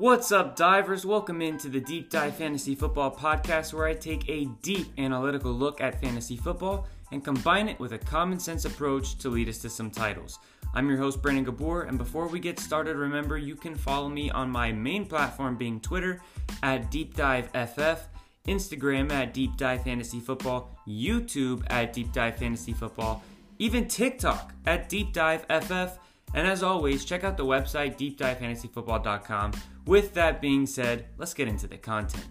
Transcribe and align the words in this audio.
What's 0.00 0.30
up, 0.30 0.54
divers? 0.54 1.04
Welcome 1.04 1.42
into 1.42 1.68
the 1.68 1.80
Deep 1.80 2.08
Dive 2.08 2.36
Fantasy 2.36 2.76
Football 2.76 3.10
Podcast, 3.16 3.74
where 3.74 3.88
I 3.88 3.94
take 3.94 4.28
a 4.28 4.44
deep 4.62 4.86
analytical 4.96 5.50
look 5.50 5.80
at 5.80 6.00
fantasy 6.00 6.36
football 6.36 6.86
and 7.10 7.24
combine 7.24 7.68
it 7.68 7.80
with 7.80 7.92
a 7.92 7.98
common 7.98 8.38
sense 8.38 8.64
approach 8.64 9.18
to 9.18 9.28
lead 9.28 9.48
us 9.48 9.58
to 9.58 9.68
some 9.68 9.90
titles. 9.90 10.38
I'm 10.72 10.88
your 10.88 10.98
host, 10.98 11.20
Brandon 11.20 11.42
Gabor, 11.42 11.82
and 11.82 11.98
before 11.98 12.28
we 12.28 12.38
get 12.38 12.60
started, 12.60 12.94
remember 12.94 13.38
you 13.38 13.56
can 13.56 13.74
follow 13.74 14.08
me 14.08 14.30
on 14.30 14.48
my 14.48 14.70
main 14.70 15.04
platform 15.04 15.56
being 15.56 15.80
Twitter 15.80 16.22
at 16.62 16.92
Deep 16.92 17.16
Dive 17.16 17.48
FF, 17.48 18.06
Instagram 18.46 19.10
at 19.10 19.34
Deep 19.34 19.56
Dive 19.56 19.82
Fantasy 19.82 20.20
Football, 20.20 20.78
YouTube 20.86 21.64
at 21.70 21.92
Deep 21.92 22.12
Dive 22.12 22.36
Fantasy 22.36 22.72
Football, 22.72 23.24
even 23.58 23.88
TikTok 23.88 24.54
at 24.64 24.88
Deep 24.88 25.12
Dive 25.12 25.44
FF. 25.50 25.98
And 26.34 26.46
as 26.46 26.62
always, 26.62 27.04
check 27.04 27.24
out 27.24 27.36
the 27.36 27.44
website 27.44 27.96
deepdivefantasyfootball.com. 27.98 29.52
With 29.86 30.14
that 30.14 30.40
being 30.40 30.66
said, 30.66 31.06
let's 31.16 31.34
get 31.34 31.48
into 31.48 31.66
the 31.66 31.78
content. 31.78 32.28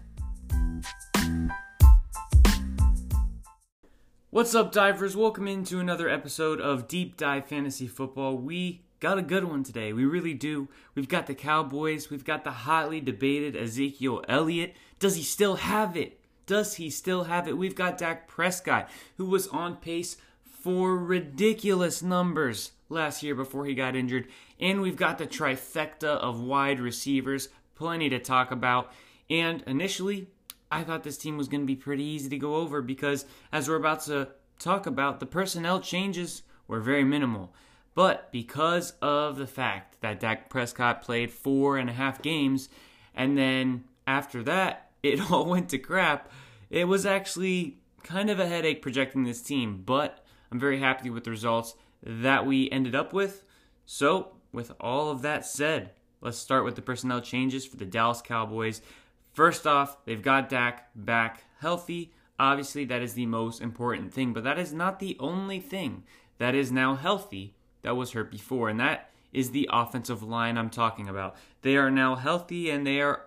What's 4.30 4.54
up, 4.54 4.70
divers? 4.70 5.16
Welcome 5.16 5.48
into 5.48 5.80
another 5.80 6.08
episode 6.08 6.60
of 6.60 6.86
Deep 6.86 7.16
Dive 7.16 7.46
Fantasy 7.46 7.88
Football. 7.88 8.36
We 8.36 8.84
got 9.00 9.18
a 9.18 9.22
good 9.22 9.44
one 9.44 9.64
today. 9.64 9.92
We 9.92 10.04
really 10.04 10.34
do. 10.34 10.68
We've 10.94 11.08
got 11.08 11.26
the 11.26 11.34
Cowboys. 11.34 12.08
We've 12.08 12.24
got 12.24 12.44
the 12.44 12.52
hotly 12.52 13.00
debated 13.00 13.56
Ezekiel 13.56 14.22
Elliott. 14.28 14.76
Does 15.00 15.16
he 15.16 15.22
still 15.22 15.56
have 15.56 15.96
it? 15.96 16.20
Does 16.46 16.74
he 16.74 16.88
still 16.88 17.24
have 17.24 17.48
it? 17.48 17.58
We've 17.58 17.74
got 17.74 17.98
Dak 17.98 18.28
Prescott, 18.28 18.88
who 19.16 19.26
was 19.26 19.48
on 19.48 19.76
pace 19.76 20.16
for 20.42 20.96
ridiculous 20.96 22.02
numbers 22.02 22.72
last 22.88 23.22
year 23.22 23.34
before 23.34 23.66
he 23.66 23.74
got 23.74 23.96
injured. 23.96 24.28
And 24.60 24.80
we've 24.80 24.96
got 24.96 25.18
the 25.18 25.26
trifecta 25.26 26.04
of 26.04 26.40
wide 26.40 26.80
receivers, 26.80 27.48
plenty 27.74 28.08
to 28.08 28.18
talk 28.18 28.50
about. 28.50 28.92
And 29.30 29.62
initially, 29.66 30.28
I 30.70 30.84
thought 30.84 31.02
this 31.02 31.18
team 31.18 31.36
was 31.36 31.48
going 31.48 31.62
to 31.62 31.66
be 31.66 31.76
pretty 31.76 32.04
easy 32.04 32.28
to 32.30 32.38
go 32.38 32.56
over 32.56 32.82
because, 32.82 33.24
as 33.52 33.68
we're 33.68 33.76
about 33.76 34.02
to 34.02 34.28
talk 34.58 34.86
about, 34.86 35.20
the 35.20 35.26
personnel 35.26 35.80
changes 35.80 36.42
were 36.66 36.80
very 36.80 37.04
minimal. 37.04 37.52
But 37.94 38.30
because 38.30 38.92
of 39.02 39.38
the 39.38 39.46
fact 39.46 40.00
that 40.02 40.20
Dak 40.20 40.48
Prescott 40.50 41.02
played 41.02 41.30
four 41.30 41.78
and 41.78 41.90
a 41.90 41.94
half 41.94 42.22
games, 42.22 42.68
and 43.14 43.36
then 43.36 43.84
after 44.06 44.42
that, 44.44 44.90
it 45.02 45.30
all 45.30 45.46
went 45.46 45.68
to 45.70 45.78
crap, 45.78 46.30
it 46.70 46.84
was 46.84 47.06
actually 47.06 47.78
kind 48.02 48.30
of 48.30 48.38
a 48.38 48.46
headache 48.46 48.82
projecting 48.82 49.24
this 49.24 49.42
team. 49.42 49.82
But 49.84 50.24
I'm 50.52 50.60
very 50.60 50.78
happy 50.78 51.10
with 51.10 51.24
the 51.24 51.30
results 51.30 51.74
that 52.02 52.46
we 52.46 52.70
ended 52.70 52.94
up 52.94 53.12
with. 53.12 53.44
So, 53.86 54.32
with 54.52 54.72
all 54.80 55.10
of 55.10 55.22
that 55.22 55.44
said, 55.44 55.90
let's 56.20 56.38
start 56.38 56.64
with 56.64 56.74
the 56.74 56.82
personnel 56.82 57.20
changes 57.20 57.66
for 57.66 57.76
the 57.76 57.84
Dallas 57.84 58.22
Cowboys. 58.22 58.80
First 59.32 59.66
off, 59.66 60.04
they've 60.04 60.22
got 60.22 60.48
Dak 60.48 60.90
back 60.94 61.44
healthy. 61.60 62.12
Obviously, 62.38 62.84
that 62.84 63.02
is 63.02 63.14
the 63.14 63.26
most 63.26 63.60
important 63.60 64.12
thing, 64.12 64.32
but 64.32 64.44
that 64.44 64.58
is 64.58 64.72
not 64.72 64.98
the 64.98 65.16
only 65.18 65.60
thing 65.60 66.04
that 66.38 66.54
is 66.54 66.70
now 66.70 66.94
healthy 66.94 67.54
that 67.82 67.96
was 67.96 68.12
hurt 68.12 68.30
before, 68.30 68.68
and 68.68 68.80
that 68.80 69.10
is 69.32 69.50
the 69.50 69.68
offensive 69.72 70.22
line 70.22 70.56
I'm 70.56 70.70
talking 70.70 71.08
about. 71.08 71.36
They 71.62 71.76
are 71.76 71.90
now 71.90 72.14
healthy 72.14 72.70
and 72.70 72.86
they 72.86 73.00
are 73.00 73.26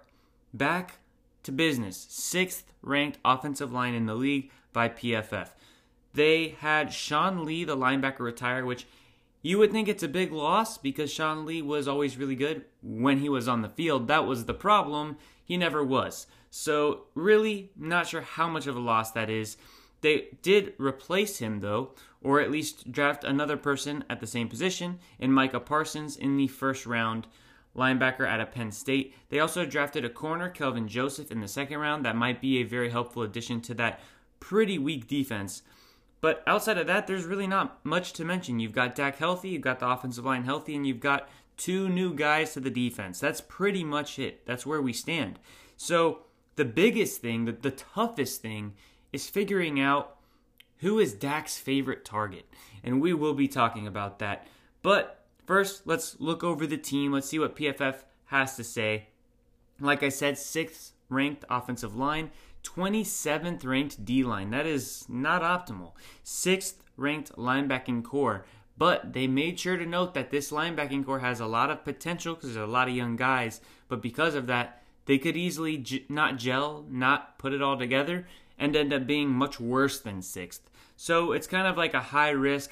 back 0.53 1.00
to 1.44 1.52
business. 1.52 2.08
Sixth 2.09 2.63
ranked 2.81 3.19
offensive 3.23 3.72
line 3.72 3.94
in 3.94 4.06
the 4.06 4.16
league 4.16 4.52
by 4.73 4.89
PFF. 4.89 5.50
They 6.14 6.56
had 6.59 6.94
Sean 6.94 7.45
Lee, 7.45 7.64
the 7.64 7.78
linebacker, 7.78 8.20
retire, 8.20 8.66
which 8.66 8.86
you 9.42 9.58
would 9.58 9.72
think 9.72 9.88
it's 9.88 10.04
a 10.04 10.08
big 10.08 10.31
loss 10.31 10.78
because 10.78 11.12
Sean 11.12 11.45
Lee 11.45 11.62
was 11.62 11.88
always 11.88 12.18
really 12.18 12.36
good 12.36 12.66
when 12.84 13.20
he 13.20 13.30
was 13.30 13.48
on 13.48 13.62
the 13.62 13.70
field. 13.70 14.08
That 14.08 14.26
was 14.26 14.45
the 14.45 14.53
problem. 14.53 15.18
He 15.44 15.58
never 15.58 15.84
was. 15.84 16.28
So, 16.50 17.03
really, 17.16 17.72
not 17.76 18.08
sure 18.08 18.22
how 18.22 18.50
much 18.50 18.68
of 18.68 18.76
a 18.76 18.80
loss 18.80 19.12
that 19.12 19.30
is. 19.30 19.58
They 20.02 20.30
did 20.41 20.74
replace 20.78 21.38
him, 21.38 21.59
though, 21.59 21.91
or 22.22 22.41
at 22.41 22.52
least 22.52 22.91
draft 22.91 23.24
another 23.24 23.56
person 23.56 24.03
at 24.09 24.19
the 24.19 24.28
same 24.28 24.50
position 24.50 25.00
in 25.19 25.31
Micah 25.31 25.59
Parsons 25.59 26.18
in 26.18 26.38
the 26.38 26.47
first 26.47 26.85
round, 26.85 27.28
linebacker 27.75 28.28
out 28.28 28.41
of 28.41 28.52
Penn 28.52 28.72
State. 28.72 29.16
They 29.30 29.40
also 29.40 29.66
drafted 29.66 30.03
a 30.03 30.09
corner, 30.09 30.50
Kelvin 30.50 30.88
Joseph, 30.88 31.31
in 31.31 31.40
the 31.40 31.47
second 31.47 31.78
round. 31.80 32.03
That 32.03 32.16
might 32.16 32.41
be 32.41 32.58
a 32.58 32.64
very 32.64 32.90
helpful 32.90 33.24
addition 33.24 33.62
to 33.62 33.74
that 33.75 34.02
pretty 34.40 34.78
weak 34.78 35.08
defense. 35.08 35.62
But 36.22 36.44
outside 36.46 36.78
of 36.78 36.88
that, 36.88 37.08
there's 37.08 37.26
really 37.26 37.48
not 37.48 37.84
much 37.84 38.14
to 38.14 38.26
mention. 38.26 38.59
You've 38.59 38.74
got 38.74 38.96
Dak 38.96 39.18
healthy, 39.18 39.50
you've 39.50 39.62
got 39.64 39.80
the 39.80 39.90
offensive 39.90 40.26
line 40.26 40.44
healthy, 40.44 40.76
and 40.76 40.86
you've 40.86 41.00
got 41.00 41.28
two 41.58 41.90
new 41.90 42.14
guys 42.14 42.54
to 42.54 42.59
the 42.59 42.70
defense. 42.70 43.20
That's 43.20 43.42
pretty 43.42 43.84
much 43.84 44.20
it. 44.20 44.46
That's 44.46 44.66
where 44.66 44.82
we 44.82 44.94
stand. 44.94 45.40
So 45.78 46.20
the 46.56 46.66
biggest 46.66 47.22
thing, 47.22 47.46
the, 47.46 47.52
the 47.52 47.72
toughest 47.72 48.42
thing, 48.42 48.74
is 49.12 49.30
figuring 49.30 49.80
out 49.80 50.18
who 50.78 51.00
is 51.00 51.14
Dak's 51.14 51.58
favorite 51.58 52.06
target. 52.06 52.46
And 52.84 53.02
we 53.02 53.14
will 53.14 53.34
be 53.34 53.48
talking 53.48 53.88
about 53.88 54.20
that. 54.20 54.48
But 54.82 55.24
first, 55.46 55.86
let's 55.86 56.20
look 56.20 56.44
over 56.44 56.66
the 56.66 56.78
team. 56.78 57.12
Let's 57.12 57.30
see 57.30 57.40
what 57.40 57.56
PFF 57.56 58.03
has 58.26 58.56
to 58.56 58.64
say. 58.64 59.08
Like 59.80 60.03
I 60.03 60.09
said, 60.09 60.38
sixth 60.38 60.94
ranked 61.09 61.46
offensive 61.50 61.96
line. 61.96 62.32
27th 62.63 63.66
ranked 63.66 64.05
D 64.05 64.23
line. 64.23 64.51
That 64.51 64.66
is 64.66 65.05
not 65.09 65.41
optimal. 65.41 65.94
Sixth 66.23 66.83
ranked 66.97 67.35
linebacking 67.35 68.03
corps. 68.03 68.45
But 68.77 69.13
they 69.13 69.27
made 69.27 69.59
sure 69.59 69.77
to 69.77 69.85
note 69.85 70.13
that 70.13 70.31
this 70.31 70.51
linebacking 70.51 71.05
corps 71.05 71.19
has 71.19 71.39
a 71.39 71.45
lot 71.45 71.69
of 71.69 71.83
potential 71.83 72.35
because 72.35 72.53
there's 72.53 72.67
a 72.67 72.72
lot 72.72 72.88
of 72.88 72.95
young 72.95 73.16
guys. 73.16 73.61
But 73.88 74.01
because 74.01 74.33
of 74.33 74.47
that, 74.47 74.81
they 75.05 75.17
could 75.17 75.38
easily 75.38 76.05
not 76.09 76.38
gel, 76.38 76.85
not 76.89 77.38
put 77.38 77.53
it 77.53 77.61
all 77.61 77.77
together, 77.77 78.27
and 78.57 78.75
end 78.75 78.93
up 78.93 79.05
being 79.05 79.29
much 79.29 79.59
worse 79.59 79.99
than 79.99 80.22
sixth. 80.22 80.69
So 80.95 81.31
it's 81.31 81.47
kind 81.47 81.67
of 81.67 81.78
like 81.78 81.93
a 81.93 81.99
high 81.99 82.29
risk, 82.29 82.72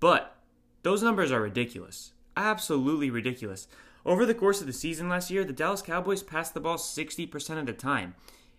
But 0.00 0.34
those 0.82 1.02
numbers 1.02 1.30
are 1.30 1.42
ridiculous 1.42 2.12
absolutely 2.36 3.10
ridiculous. 3.10 3.68
Over 4.04 4.24
the 4.24 4.34
course 4.34 4.60
of 4.60 4.66
the 4.66 4.72
season 4.72 5.08
last 5.08 5.30
year, 5.30 5.44
the 5.44 5.52
Dallas 5.52 5.82
Cowboys 5.82 6.22
passed 6.22 6.54
the 6.54 6.60
ball 6.60 6.76
60% 6.76 7.58
of 7.58 7.66
the 7.66 7.72
time. 7.72 8.14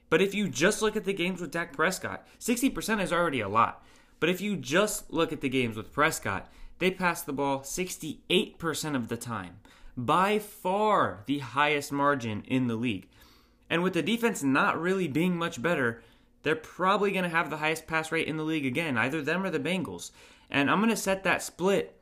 But 0.10 0.22
if 0.22 0.34
you 0.34 0.48
just 0.48 0.82
look 0.82 0.96
at 0.96 1.06
the 1.06 1.14
games 1.14 1.42
with 1.42 1.52
Dak 1.52 1.74
Prescott, 1.74 2.28
60% 2.40 3.02
is 3.02 3.14
already 3.14 3.42
a 3.42 3.50
lot. 3.50 3.84
But 4.20 4.30
if 4.30 4.42
you 4.42 4.56
just 4.58 5.12
look 5.12 5.32
at 5.32 5.42
the 5.42 5.50
games 5.50 5.78
with 5.78 5.94
Prescott, 5.94 6.52
they 6.80 6.92
passed 6.92 7.26
the 7.26 7.34
ball 7.34 7.60
68% 7.60 8.96
of 8.96 9.08
the 9.08 9.18
time. 9.18 9.60
By 9.96 10.40
far 10.40 11.24
the 11.26 11.40
highest 11.40 11.92
margin 11.92 12.44
in 12.48 12.68
the 12.68 12.76
league. 12.76 13.08
And 13.70 13.84
with 13.84 13.94
the 13.94 14.02
defense 14.02 14.44
not 14.44 14.80
really 14.80 15.08
being 15.08 15.38
much 15.38 15.62
better, 15.62 16.02
they're 16.44 16.56
probably 16.56 17.12
going 17.12 17.24
to 17.24 17.30
have 17.30 17.50
the 17.50 17.58
highest 17.58 17.88
pass 17.88 18.12
rate 18.12 18.28
in 18.28 18.38
the 18.38 18.44
league 18.44 18.66
again, 18.66 18.98
either 18.98 19.22
them 19.22 19.44
or 19.44 19.50
the 19.50 19.60
Bengals. 19.60 20.12
And 20.50 20.70
I'm 20.70 20.80
going 20.80 20.90
to 20.90 20.96
set 20.96 21.24
that 21.24 21.42
split 21.42 21.97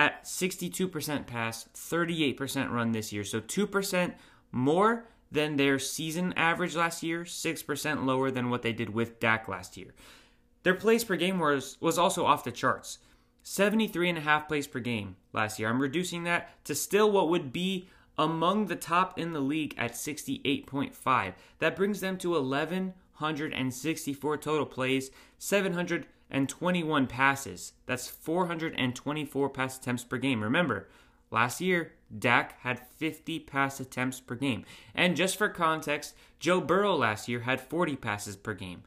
at 0.00 0.24
62% 0.24 1.26
pass, 1.26 1.68
38% 1.74 2.70
run 2.70 2.92
this 2.92 3.12
year. 3.12 3.22
So 3.22 3.38
2% 3.38 4.14
more 4.50 5.04
than 5.30 5.56
their 5.56 5.78
season 5.78 6.32
average 6.38 6.74
last 6.74 7.02
year, 7.02 7.24
6% 7.24 8.06
lower 8.06 8.30
than 8.30 8.48
what 8.48 8.62
they 8.62 8.72
did 8.72 8.94
with 8.94 9.20
Dak 9.20 9.46
last 9.46 9.76
year. 9.76 9.92
Their 10.62 10.72
plays 10.72 11.04
per 11.04 11.16
game 11.16 11.38
was, 11.38 11.76
was 11.82 11.98
also 11.98 12.24
off 12.24 12.44
the 12.44 12.50
charts. 12.50 12.96
73 13.42 14.08
and 14.08 14.16
a 14.16 14.22
half 14.22 14.48
plays 14.48 14.66
per 14.66 14.80
game 14.80 15.16
last 15.34 15.58
year. 15.58 15.68
I'm 15.68 15.82
reducing 15.82 16.24
that 16.24 16.64
to 16.64 16.74
still 16.74 17.12
what 17.12 17.28
would 17.28 17.52
be 17.52 17.86
among 18.16 18.68
the 18.68 18.76
top 18.76 19.18
in 19.18 19.34
the 19.34 19.40
league 19.40 19.74
at 19.76 19.92
68.5. 19.92 21.34
That 21.58 21.76
brings 21.76 22.00
them 22.00 22.16
to 22.18 22.30
1164 22.30 24.38
total 24.38 24.64
plays, 24.64 25.10
700 25.36 26.06
and 26.30 26.48
21 26.48 27.06
passes. 27.06 27.72
That's 27.86 28.08
424 28.08 29.50
pass 29.50 29.78
attempts 29.78 30.04
per 30.04 30.18
game. 30.18 30.42
Remember, 30.42 30.88
last 31.30 31.60
year, 31.60 31.92
Dak 32.16 32.60
had 32.60 32.86
50 32.96 33.40
pass 33.40 33.80
attempts 33.80 34.20
per 34.20 34.34
game. 34.34 34.64
And 34.94 35.16
just 35.16 35.36
for 35.36 35.48
context, 35.48 36.14
Joe 36.38 36.60
Burrow 36.60 36.94
last 36.94 37.28
year 37.28 37.40
had 37.40 37.60
40 37.60 37.96
passes 37.96 38.36
per 38.36 38.54
game. 38.54 38.82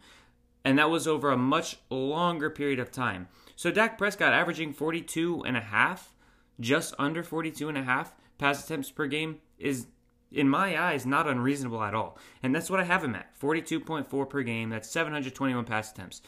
And 0.65 0.79
that 0.79 0.89
was 0.89 1.07
over 1.07 1.31
a 1.31 1.37
much 1.37 1.77
longer 1.89 2.49
period 2.49 2.79
of 2.79 2.91
time. 2.91 3.27
So 3.55 3.71
Dak 3.71 3.97
Prescott 3.97 4.33
averaging 4.33 4.73
42 4.73 5.43
and 5.45 5.57
a 5.57 5.61
half, 5.61 6.15
just 6.59 6.93
under 6.97 7.23
42 7.23 7.69
and 7.69 7.77
a 7.77 7.83
half 7.83 8.13
pass 8.37 8.63
attempts 8.63 8.91
per 8.91 9.07
game 9.07 9.39
is 9.57 9.87
in 10.31 10.49
my 10.49 10.81
eyes 10.81 11.05
not 11.05 11.27
unreasonable 11.27 11.83
at 11.83 11.93
all. 11.93 12.17
And 12.41 12.53
that's 12.53 12.69
what 12.69 12.79
I 12.79 12.85
have 12.85 13.03
him 13.03 13.15
at. 13.15 13.39
42.4 13.39 14.29
per 14.29 14.41
game. 14.41 14.69
That's 14.69 14.89
721 14.89 15.65
pass 15.65 15.91
attempts. 15.91 16.21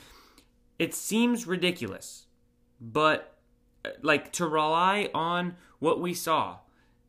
It 0.78 0.94
seems 0.94 1.48
ridiculous, 1.48 2.26
but 2.80 3.38
uh, 3.86 3.90
like 4.02 4.32
to 4.34 4.48
rely 4.48 5.10
on 5.14 5.56
what 5.80 6.02
we 6.02 6.14
saw 6.14 6.58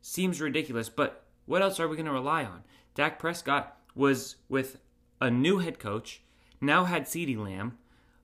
seems 0.01 0.39
ridiculous, 0.39 0.89
but 0.89 1.25
what 1.45 1.61
else 1.61 1.79
are 1.79 1.87
we 1.87 1.95
going 1.95 2.05
to 2.05 2.11
rely 2.11 2.43
on? 2.43 2.63
Dak 2.95 3.19
Prescott 3.19 3.77
was 3.95 4.37
with 4.47 4.79
a 5.19 5.29
new 5.29 5.57
head 5.57 5.79
coach, 5.79 6.21
now 6.61 6.85
had 6.85 7.05
CeeDee 7.05 7.37
Lamb. 7.37 7.77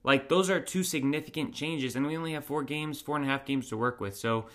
Like, 0.03 0.27
those 0.27 0.49
are 0.49 0.59
two 0.59 0.83
significant 0.83 1.53
changes, 1.53 1.95
and 1.95 2.05
we 2.05 2.17
only 2.17 2.33
have 2.33 2.45
four 2.45 2.63
games, 2.63 3.01
four 3.01 3.15
and 3.15 3.25
a 3.25 3.27
half 3.27 3.45
games 3.45 3.69
to 3.69 3.77
work 3.77 4.01
with. 4.01 4.17
So, 4.17 4.45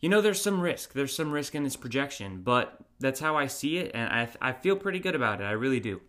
you 0.00 0.08
know, 0.08 0.20
there's 0.20 0.42
some 0.42 0.60
risk. 0.60 0.92
There's 0.92 1.14
some 1.14 1.30
risk 1.30 1.54
in 1.54 1.62
this 1.62 1.76
projection, 1.76 2.42
but 2.42 2.76
that's 2.98 3.20
how 3.20 3.36
I 3.36 3.46
see 3.46 3.78
it, 3.78 3.92
and 3.94 4.12
I, 4.12 4.28
I 4.40 4.52
feel 4.52 4.76
pretty 4.76 4.98
good 4.98 5.14
about 5.14 5.40
it. 5.40 5.44
I 5.44 5.52
really 5.52 5.80
do. 5.80 6.00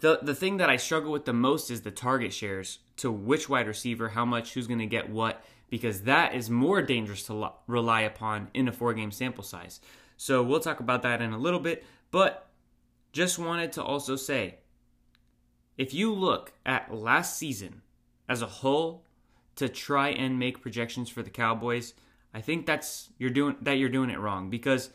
The, 0.00 0.18
the 0.22 0.34
thing 0.34 0.58
that 0.58 0.68
I 0.68 0.76
struggle 0.76 1.12
with 1.12 1.24
the 1.24 1.32
most 1.32 1.70
is 1.70 1.80
the 1.80 1.90
target 1.90 2.32
shares 2.32 2.80
to 2.98 3.10
which 3.10 3.48
wide 3.48 3.66
receiver, 3.66 4.10
how 4.10 4.24
much, 4.24 4.52
who's 4.52 4.66
going 4.66 4.80
to 4.80 4.86
get 4.86 5.08
what, 5.08 5.42
because 5.70 6.02
that 6.02 6.34
is 6.34 6.50
more 6.50 6.82
dangerous 6.82 7.22
to 7.24 7.34
lo- 7.34 7.54
rely 7.66 8.02
upon 8.02 8.48
in 8.52 8.68
a 8.68 8.72
four 8.72 8.92
game 8.94 9.10
sample 9.10 9.44
size. 9.44 9.80
So 10.16 10.42
we'll 10.42 10.60
talk 10.60 10.80
about 10.80 11.02
that 11.02 11.22
in 11.22 11.32
a 11.32 11.38
little 11.38 11.60
bit, 11.60 11.84
but 12.10 12.48
just 13.12 13.38
wanted 13.38 13.72
to 13.72 13.82
also 13.82 14.16
say 14.16 14.56
if 15.76 15.92
you 15.92 16.12
look 16.12 16.52
at 16.64 16.94
last 16.94 17.38
season 17.38 17.82
as 18.28 18.42
a 18.42 18.46
whole 18.46 19.04
to 19.56 19.68
try 19.68 20.10
and 20.10 20.38
make 20.38 20.60
projections 20.60 21.08
for 21.08 21.22
the 21.22 21.30
Cowboys, 21.30 21.94
I 22.34 22.40
think 22.40 22.66
that's 22.66 23.10
you're 23.18 23.30
doing 23.30 23.56
that 23.62 23.74
you're 23.74 23.88
doing 23.88 24.10
it 24.10 24.18
wrong 24.18 24.50
because 24.50 24.90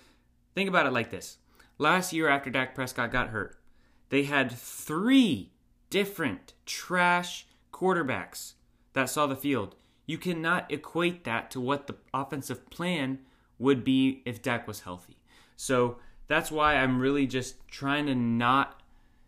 think 0.54 0.70
about 0.70 0.86
it 0.86 0.94
like 0.94 1.10
this. 1.10 1.38
Last 1.78 2.14
year 2.14 2.28
after 2.28 2.50
Dak 2.50 2.76
Prescott 2.76 3.12
got 3.12 3.30
hurt, 3.30 3.58
they 4.12 4.24
had 4.24 4.52
3 4.52 5.52
different 5.90 6.54
trash 6.66 7.48
quarterbacks 7.74 8.54
that 8.94 9.10
saw 9.10 9.26
the 9.26 9.36
field. 9.36 9.76
You 10.06 10.18
cannot 10.18 10.72
equate 10.72 11.24
that 11.24 11.50
to 11.52 11.60
what 11.60 11.88
the 11.88 11.96
offensive 12.14 12.70
plan 12.70 13.20
would 13.58 13.84
be 13.84 14.22
if 14.26 14.42
Dak 14.42 14.68
was 14.68 14.82
healthy. 14.82 15.18
So 15.56 15.98
that's 16.28 16.52
why 16.52 16.76
I'm 16.76 17.00
really 17.00 17.26
just 17.26 17.68
trying 17.68 18.06
to 18.06 18.16
not 18.16 18.82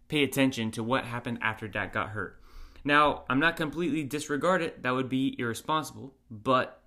pay 0.09 0.23
attention 0.23 0.71
to 0.71 0.83
what 0.83 1.05
happened 1.05 1.39
after 1.41 1.67
Dak 1.67 1.93
got 1.93 2.09
hurt. 2.09 2.39
Now, 2.83 3.23
I'm 3.29 3.39
not 3.39 3.55
completely 3.55 4.03
disregard 4.03 4.61
it. 4.61 4.83
That 4.83 4.91
would 4.91 5.09
be 5.09 5.35
irresponsible, 5.39 6.13
but 6.29 6.81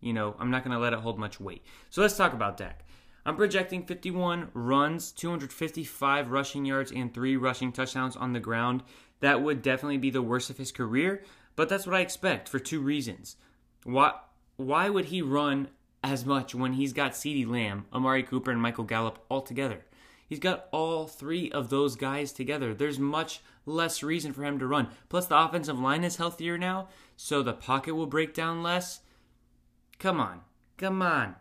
you 0.00 0.12
know, 0.12 0.36
I'm 0.38 0.50
not 0.50 0.62
going 0.62 0.74
to 0.74 0.78
let 0.78 0.92
it 0.92 1.00
hold 1.00 1.18
much 1.18 1.40
weight. 1.40 1.64
So 1.90 2.02
let's 2.02 2.16
talk 2.16 2.32
about 2.32 2.56
Dak. 2.56 2.84
I'm 3.26 3.36
projecting 3.36 3.84
51 3.84 4.50
runs, 4.54 5.12
255 5.12 6.30
rushing 6.30 6.64
yards, 6.64 6.92
and 6.92 7.12
three 7.12 7.36
rushing 7.36 7.72
touchdowns 7.72 8.16
on 8.16 8.32
the 8.32 8.40
ground. 8.40 8.82
That 9.20 9.42
would 9.42 9.62
definitely 9.62 9.98
be 9.98 10.10
the 10.10 10.22
worst 10.22 10.50
of 10.50 10.58
his 10.58 10.72
career, 10.72 11.22
but 11.56 11.68
that's 11.68 11.86
what 11.86 11.96
I 11.96 12.00
expect 12.00 12.48
for 12.48 12.58
two 12.58 12.80
reasons. 12.80 13.36
Why, 13.84 14.12
why 14.56 14.88
would 14.88 15.06
he 15.06 15.22
run 15.22 15.68
as 16.02 16.24
much 16.24 16.54
when 16.54 16.74
he's 16.74 16.92
got 16.92 17.12
CeeDee 17.12 17.48
Lamb, 17.48 17.86
Amari 17.92 18.22
Cooper, 18.22 18.50
and 18.50 18.62
Michael 18.62 18.84
Gallup 18.84 19.24
all 19.28 19.42
together? 19.42 19.84
He's 20.28 20.38
got 20.38 20.68
all 20.72 21.06
three 21.06 21.50
of 21.50 21.70
those 21.70 21.96
guys 21.96 22.32
together. 22.32 22.74
There's 22.74 22.98
much 22.98 23.40
less 23.64 24.02
reason 24.02 24.32
for 24.32 24.44
him 24.44 24.58
to 24.58 24.66
run. 24.66 24.88
Plus, 25.08 25.26
the 25.26 25.38
offensive 25.38 25.78
line 25.78 26.04
is 26.04 26.16
healthier 26.16 26.58
now, 26.58 26.88
so 27.16 27.42
the 27.42 27.54
pocket 27.54 27.94
will 27.94 28.06
break 28.06 28.34
down 28.34 28.62
less. 28.62 29.00
Come 29.98 30.20
on. 30.20 30.40
Come 30.76 31.00
on. 31.00 31.36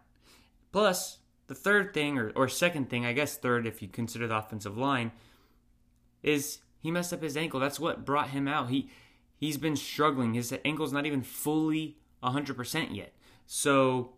Plus, 0.71 1.19
the 1.47 1.55
third 1.55 1.94
thing, 1.94 2.17
or, 2.17 2.31
or 2.35 2.47
second 2.47 2.89
thing, 2.89 3.05
I 3.05 3.13
guess 3.13 3.38
third 3.38 3.65
if 3.65 3.81
you 3.81 3.88
consider 3.88 4.27
the 4.27 4.38
offensive 4.38 4.77
line, 4.77 5.11
is 6.23 6.59
he 6.79 6.91
messed 6.91 7.13
up 7.13 7.21
his 7.21 7.38
ankle. 7.38 7.59
That's 7.59 7.79
what 7.79 8.05
brought 8.05 8.29
him 8.29 8.47
out. 8.47 8.69
He 8.69 8.89
he's 9.38 9.57
been 9.57 9.75
struggling. 9.75 10.33
His 10.33 10.53
ankle's 10.65 10.94
not 10.94 11.05
even 11.05 11.21
fully 11.21 11.97
100% 12.23 12.95
yet. 12.95 13.13
So, 13.45 14.13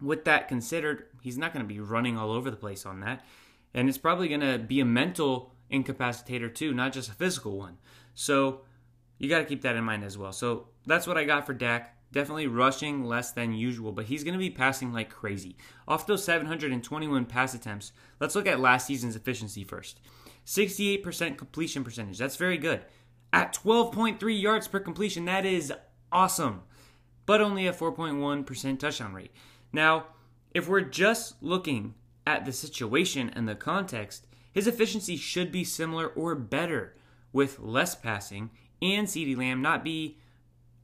with 0.00 0.24
that 0.24 0.48
considered, 0.48 1.06
he's 1.22 1.38
not 1.38 1.52
going 1.52 1.64
to 1.64 1.74
be 1.74 1.80
running 1.80 2.18
all 2.18 2.32
over 2.32 2.50
the 2.50 2.56
place 2.56 2.84
on 2.84 3.00
that. 3.00 3.24
And 3.72 3.88
it's 3.88 3.98
probably 3.98 4.28
going 4.28 4.40
to 4.40 4.58
be 4.58 4.80
a 4.80 4.84
mental 4.84 5.52
incapacitator 5.72 6.54
too, 6.54 6.74
not 6.74 6.92
just 6.92 7.08
a 7.08 7.14
physical 7.14 7.56
one. 7.56 7.78
So 8.14 8.60
you 9.18 9.28
got 9.28 9.38
to 9.38 9.44
keep 9.44 9.62
that 9.62 9.76
in 9.76 9.84
mind 9.84 10.04
as 10.04 10.18
well. 10.18 10.32
So 10.32 10.68
that's 10.86 11.06
what 11.06 11.16
I 11.16 11.24
got 11.24 11.46
for 11.46 11.54
Dak. 11.54 11.96
Definitely 12.12 12.46
rushing 12.46 13.04
less 13.04 13.32
than 13.32 13.54
usual, 13.54 13.90
but 13.90 14.04
he's 14.04 14.22
going 14.22 14.34
to 14.34 14.38
be 14.38 14.50
passing 14.50 14.92
like 14.92 15.10
crazy. 15.10 15.56
Off 15.88 16.06
those 16.06 16.24
721 16.24 17.24
pass 17.24 17.54
attempts, 17.54 17.92
let's 18.20 18.34
look 18.34 18.46
at 18.46 18.60
last 18.60 18.86
season's 18.86 19.16
efficiency 19.16 19.64
first. 19.64 19.98
68% 20.46 21.38
completion 21.38 21.82
percentage. 21.82 22.18
That's 22.18 22.36
very 22.36 22.58
good. 22.58 22.82
At 23.32 23.54
12.3 23.54 24.40
yards 24.40 24.68
per 24.68 24.78
completion, 24.78 25.24
that 25.24 25.46
is 25.46 25.72
awesome. 26.10 26.62
But 27.24 27.40
only 27.40 27.66
a 27.66 27.72
4.1% 27.72 28.78
touchdown 28.78 29.14
rate. 29.14 29.32
Now, 29.72 30.06
if 30.52 30.68
we're 30.68 30.82
just 30.82 31.42
looking 31.42 31.94
at 32.26 32.44
the 32.44 32.52
situation 32.52 33.30
and 33.34 33.48
the 33.48 33.54
context, 33.54 34.26
his 34.52 34.66
efficiency 34.66 35.16
should 35.16 35.50
be 35.50 35.64
similar 35.64 36.08
or 36.08 36.34
better 36.34 36.94
with 37.32 37.58
less 37.58 37.94
passing 37.94 38.50
and 38.82 39.06
CeeDee 39.06 39.36
Lamb 39.36 39.62
not 39.62 39.82
be 39.82 40.18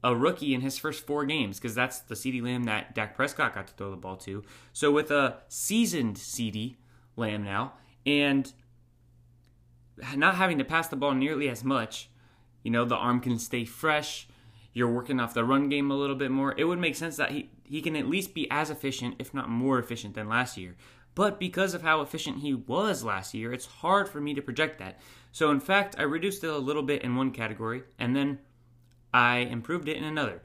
a 0.03 0.15
rookie 0.15 0.53
in 0.53 0.61
his 0.61 0.77
first 0.77 1.05
four 1.05 1.25
games 1.25 1.57
because 1.59 1.75
that's 1.75 1.99
the 1.99 2.15
CeeDee 2.15 2.41
Lamb 2.41 2.63
that 2.63 2.95
Dak 2.95 3.15
Prescott 3.15 3.53
got 3.53 3.67
to 3.67 3.73
throw 3.73 3.91
the 3.91 3.97
ball 3.97 4.15
to. 4.17 4.43
So 4.71 4.91
with 4.91 5.11
a 5.11 5.37
seasoned 5.47 6.15
CeeDee 6.15 6.75
Lamb 7.15 7.43
now 7.43 7.73
and 8.05 8.51
not 10.15 10.35
having 10.35 10.57
to 10.57 10.63
pass 10.63 10.87
the 10.87 10.95
ball 10.95 11.13
nearly 11.13 11.49
as 11.49 11.63
much, 11.63 12.09
you 12.63 12.71
know, 12.71 12.85
the 12.85 12.95
arm 12.95 13.19
can 13.19 13.37
stay 13.39 13.65
fresh. 13.65 14.27
You're 14.71 14.91
working 14.91 15.19
off 15.19 15.33
the 15.33 15.43
run 15.43 15.67
game 15.67 15.91
a 15.91 15.95
little 15.95 16.15
bit 16.15 16.31
more. 16.31 16.53
It 16.57 16.63
would 16.63 16.79
make 16.79 16.95
sense 16.95 17.17
that 17.17 17.31
he, 17.31 17.49
he 17.63 17.81
can 17.81 17.95
at 17.95 18.07
least 18.07 18.33
be 18.33 18.49
as 18.49 18.69
efficient, 18.69 19.15
if 19.19 19.33
not 19.33 19.49
more 19.49 19.79
efficient, 19.79 20.15
than 20.15 20.29
last 20.29 20.57
year. 20.57 20.75
But 21.15 21.39
because 21.39 21.73
of 21.73 21.81
how 21.81 22.01
efficient 22.01 22.39
he 22.39 22.53
was 22.53 23.03
last 23.03 23.33
year, 23.33 23.51
it's 23.51 23.65
hard 23.65 24.07
for 24.07 24.21
me 24.21 24.33
to 24.35 24.41
project 24.41 24.79
that. 24.79 24.99
So, 25.31 25.51
in 25.51 25.59
fact, 25.59 25.95
I 25.97 26.03
reduced 26.03 26.43
it 26.43 26.49
a 26.49 26.57
little 26.57 26.83
bit 26.83 27.01
in 27.01 27.15
one 27.15 27.31
category 27.31 27.83
and 27.97 28.15
then 28.15 28.39
I 29.13 29.37
improved 29.37 29.87
it 29.87 29.97
in 29.97 30.03
another. 30.03 30.41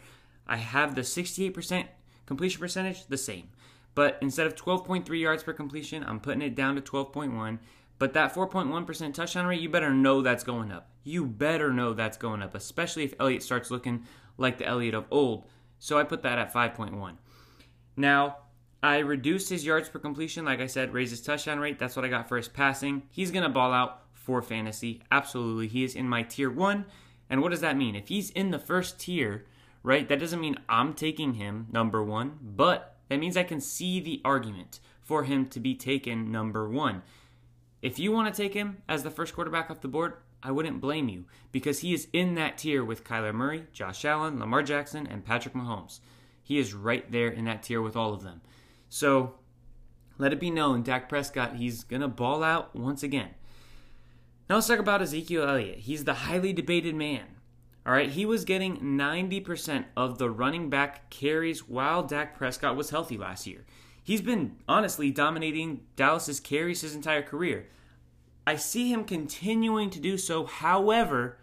I 0.46 0.56
have 0.56 0.94
the 0.94 1.02
68% 1.02 1.86
completion 2.26 2.60
percentage 2.60 3.06
the 3.06 3.16
same. 3.16 3.48
But 3.94 4.18
instead 4.20 4.46
of 4.46 4.56
12.3 4.56 5.20
yards 5.20 5.42
per 5.42 5.52
completion, 5.52 6.04
I'm 6.04 6.20
putting 6.20 6.42
it 6.42 6.54
down 6.54 6.74
to 6.74 6.80
12.1. 6.80 7.58
But 7.98 8.12
that 8.14 8.34
4.1% 8.34 9.14
touchdown 9.14 9.46
rate, 9.46 9.60
you 9.60 9.68
better 9.68 9.92
know 9.92 10.20
that's 10.20 10.44
going 10.44 10.72
up. 10.72 10.90
You 11.04 11.26
better 11.26 11.72
know 11.72 11.94
that's 11.94 12.16
going 12.16 12.42
up, 12.42 12.54
especially 12.54 13.04
if 13.04 13.14
Elliott 13.20 13.42
starts 13.42 13.70
looking 13.70 14.04
like 14.36 14.58
the 14.58 14.66
Elliott 14.66 14.94
of 14.94 15.06
old. 15.10 15.44
So 15.78 15.98
I 15.98 16.02
put 16.04 16.22
that 16.22 16.38
at 16.38 16.52
5.1. 16.52 17.16
Now, 17.96 18.38
I 18.82 18.98
reduced 18.98 19.48
his 19.48 19.64
yards 19.64 19.88
per 19.88 19.98
completion, 19.98 20.44
like 20.44 20.60
I 20.60 20.66
said, 20.66 20.92
raised 20.92 21.10
his 21.10 21.22
touchdown 21.22 21.60
rate. 21.60 21.78
That's 21.78 21.94
what 21.94 22.04
I 22.04 22.08
got 22.08 22.28
for 22.28 22.36
his 22.36 22.48
passing. 22.48 23.02
He's 23.10 23.30
going 23.30 23.44
to 23.44 23.48
ball 23.48 23.72
out 23.72 24.02
for 24.12 24.42
fantasy. 24.42 25.02
Absolutely. 25.12 25.68
He 25.68 25.84
is 25.84 25.94
in 25.94 26.08
my 26.08 26.22
tier 26.22 26.50
one. 26.50 26.86
And 27.28 27.42
what 27.42 27.50
does 27.50 27.60
that 27.60 27.76
mean? 27.76 27.94
If 27.96 28.08
he's 28.08 28.30
in 28.30 28.50
the 28.50 28.58
first 28.58 29.00
tier, 29.00 29.46
right, 29.82 30.08
that 30.08 30.20
doesn't 30.20 30.40
mean 30.40 30.56
I'm 30.68 30.94
taking 30.94 31.34
him 31.34 31.66
number 31.72 32.02
one, 32.02 32.38
but 32.42 32.96
that 33.08 33.18
means 33.18 33.36
I 33.36 33.44
can 33.44 33.60
see 33.60 34.00
the 34.00 34.20
argument 34.24 34.80
for 35.02 35.24
him 35.24 35.46
to 35.48 35.60
be 35.60 35.74
taken 35.74 36.30
number 36.30 36.68
one. 36.68 37.02
If 37.82 37.98
you 37.98 38.12
want 38.12 38.32
to 38.32 38.42
take 38.42 38.54
him 38.54 38.78
as 38.88 39.02
the 39.02 39.10
first 39.10 39.34
quarterback 39.34 39.70
off 39.70 39.82
the 39.82 39.88
board, 39.88 40.14
I 40.42 40.50
wouldn't 40.50 40.80
blame 40.80 41.08
you 41.08 41.24
because 41.52 41.80
he 41.80 41.94
is 41.94 42.08
in 42.12 42.34
that 42.34 42.58
tier 42.58 42.84
with 42.84 43.04
Kyler 43.04 43.34
Murray, 43.34 43.66
Josh 43.72 44.04
Allen, 44.04 44.38
Lamar 44.38 44.62
Jackson, 44.62 45.06
and 45.06 45.24
Patrick 45.24 45.54
Mahomes. 45.54 46.00
He 46.42 46.58
is 46.58 46.74
right 46.74 47.10
there 47.10 47.28
in 47.28 47.46
that 47.46 47.62
tier 47.62 47.80
with 47.80 47.96
all 47.96 48.12
of 48.12 48.22
them. 48.22 48.42
So 48.88 49.34
let 50.18 50.32
it 50.32 50.40
be 50.40 50.50
known, 50.50 50.82
Dak 50.82 51.08
Prescott, 51.08 51.56
he's 51.56 51.82
going 51.84 52.02
to 52.02 52.08
ball 52.08 52.42
out 52.42 52.76
once 52.76 53.02
again. 53.02 53.30
Now 54.48 54.56
let's 54.56 54.66
talk 54.66 54.78
about 54.78 55.00
Ezekiel 55.00 55.48
Elliott. 55.48 55.78
He's 55.78 56.04
the 56.04 56.14
highly 56.14 56.52
debated 56.52 56.94
man. 56.94 57.24
All 57.86 57.94
right, 57.94 58.10
he 58.10 58.26
was 58.26 58.44
getting 58.44 58.78
90% 58.78 59.86
of 59.96 60.18
the 60.18 60.28
running 60.28 60.68
back 60.68 61.08
carries 61.08 61.66
while 61.66 62.02
Dak 62.02 62.36
Prescott 62.36 62.76
was 62.76 62.90
healthy 62.90 63.16
last 63.16 63.46
year. 63.46 63.64
He's 64.02 64.20
been 64.20 64.56
honestly 64.68 65.10
dominating 65.10 65.80
Dallas's 65.96 66.40
carries 66.40 66.82
his 66.82 66.94
entire 66.94 67.22
career. 67.22 67.68
I 68.46 68.56
see 68.56 68.92
him 68.92 69.04
continuing 69.04 69.88
to 69.88 69.98
do 69.98 70.18
so. 70.18 70.44
However, 70.44 71.38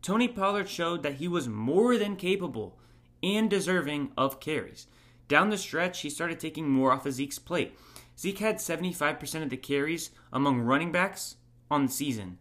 Tony 0.00 0.28
Pollard 0.28 0.68
showed 0.68 1.02
that 1.02 1.14
he 1.14 1.26
was 1.26 1.48
more 1.48 1.98
than 1.98 2.14
capable 2.14 2.78
and 3.24 3.50
deserving 3.50 4.12
of 4.16 4.38
carries. 4.38 4.86
Down 5.26 5.50
the 5.50 5.58
stretch, 5.58 6.02
he 6.02 6.10
started 6.10 6.38
taking 6.38 6.68
more 6.68 6.92
off 6.92 7.06
of 7.06 7.14
Zeke's 7.14 7.40
plate. 7.40 7.76
Zeke 8.16 8.38
had 8.38 8.56
75% 8.58 9.42
of 9.42 9.50
the 9.50 9.56
carries 9.56 10.10
among 10.32 10.60
running 10.60 10.92
backs 10.92 11.36
on 11.70 11.86
the 11.86 11.92
season. 11.92 12.38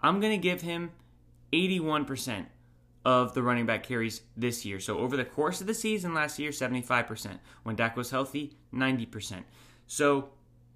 I'm 0.00 0.20
going 0.20 0.32
to 0.32 0.42
give 0.42 0.62
him 0.62 0.90
81% 1.52 2.46
of 3.04 3.34
the 3.34 3.42
running 3.42 3.66
back 3.66 3.82
carries 3.82 4.22
this 4.36 4.64
year. 4.64 4.78
So 4.78 4.98
over 4.98 5.16
the 5.16 5.24
course 5.24 5.60
of 5.60 5.66
the 5.66 5.74
season 5.74 6.14
last 6.14 6.38
year, 6.38 6.50
75%. 6.50 7.38
When 7.62 7.76
Dak 7.76 7.96
was 7.96 8.10
healthy, 8.10 8.56
90%. 8.74 9.44
So 9.86 10.30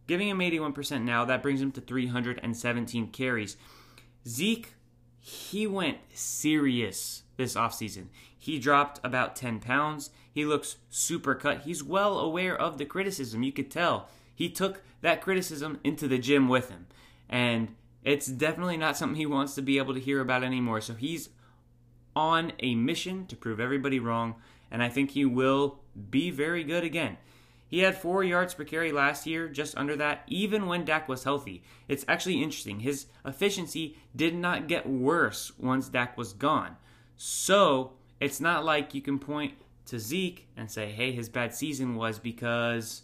giving 0.06 0.28
him 0.28 0.38
81% 0.38 1.02
now, 1.02 1.24
that 1.24 1.42
brings 1.42 1.60
him 1.60 1.72
to 1.72 1.80
317 1.80 3.08
carries. 3.08 3.56
Zeke, 4.26 4.74
he 5.18 5.66
went 5.66 5.98
serious 6.12 7.22
this 7.36 7.54
offseason. 7.54 8.06
He 8.36 8.58
dropped 8.58 9.00
about 9.02 9.36
10 9.36 9.60
pounds. 9.60 10.10
He 10.30 10.44
looks 10.44 10.76
super 10.90 11.34
cut. 11.34 11.62
He's 11.62 11.82
well 11.82 12.18
aware 12.18 12.56
of 12.56 12.78
the 12.78 12.84
criticism. 12.84 13.42
You 13.42 13.52
could 13.52 13.70
tell. 13.70 14.08
He 14.34 14.48
took 14.48 14.82
that 15.00 15.20
criticism 15.20 15.78
into 15.84 16.08
the 16.08 16.18
gym 16.18 16.48
with 16.48 16.70
him. 16.70 16.86
And 17.28 17.74
it's 18.04 18.26
definitely 18.26 18.76
not 18.76 18.96
something 18.96 19.16
he 19.16 19.26
wants 19.26 19.54
to 19.54 19.62
be 19.62 19.78
able 19.78 19.94
to 19.94 20.00
hear 20.00 20.20
about 20.20 20.44
anymore. 20.44 20.80
So 20.80 20.94
he's 20.94 21.30
on 22.14 22.52
a 22.60 22.74
mission 22.74 23.26
to 23.26 23.36
prove 23.36 23.58
everybody 23.58 23.98
wrong. 23.98 24.36
And 24.70 24.82
I 24.82 24.88
think 24.88 25.10
he 25.10 25.24
will 25.24 25.80
be 26.10 26.30
very 26.30 26.64
good 26.64 26.84
again. 26.84 27.16
He 27.66 27.80
had 27.80 27.96
four 27.96 28.22
yards 28.22 28.54
per 28.54 28.64
carry 28.64 28.92
last 28.92 29.26
year, 29.26 29.48
just 29.48 29.76
under 29.76 29.96
that, 29.96 30.22
even 30.28 30.66
when 30.66 30.84
Dak 30.84 31.08
was 31.08 31.24
healthy. 31.24 31.62
It's 31.88 32.04
actually 32.06 32.42
interesting. 32.42 32.80
His 32.80 33.06
efficiency 33.24 33.96
did 34.14 34.34
not 34.34 34.68
get 34.68 34.88
worse 34.88 35.52
once 35.58 35.88
Dak 35.88 36.16
was 36.16 36.34
gone. 36.34 36.76
So 37.16 37.94
it's 38.20 38.40
not 38.40 38.64
like 38.64 38.94
you 38.94 39.00
can 39.00 39.18
point 39.18 39.54
to 39.86 39.98
Zeke 39.98 40.46
and 40.56 40.70
say, 40.70 40.92
hey, 40.92 41.12
his 41.12 41.28
bad 41.28 41.54
season 41.54 41.96
was 41.96 42.18
because 42.18 43.02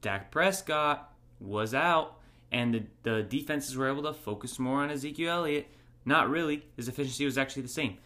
Dak 0.00 0.30
Prescott 0.30 1.12
was 1.40 1.72
out 1.72 2.18
and 2.52 2.74
the, 2.74 2.82
the 3.02 3.22
defenses 3.22 3.76
were 3.76 3.88
able 3.88 4.02
to 4.02 4.12
focus 4.12 4.58
more 4.58 4.82
on 4.82 4.90
Ezekiel 4.90 5.30
Elliott. 5.30 5.66
Not 6.04 6.28
really. 6.28 6.66
His 6.76 6.86
efficiency 6.86 7.24
was 7.24 7.38
actually 7.38 7.62
the 7.62 7.68
same. 7.68 7.96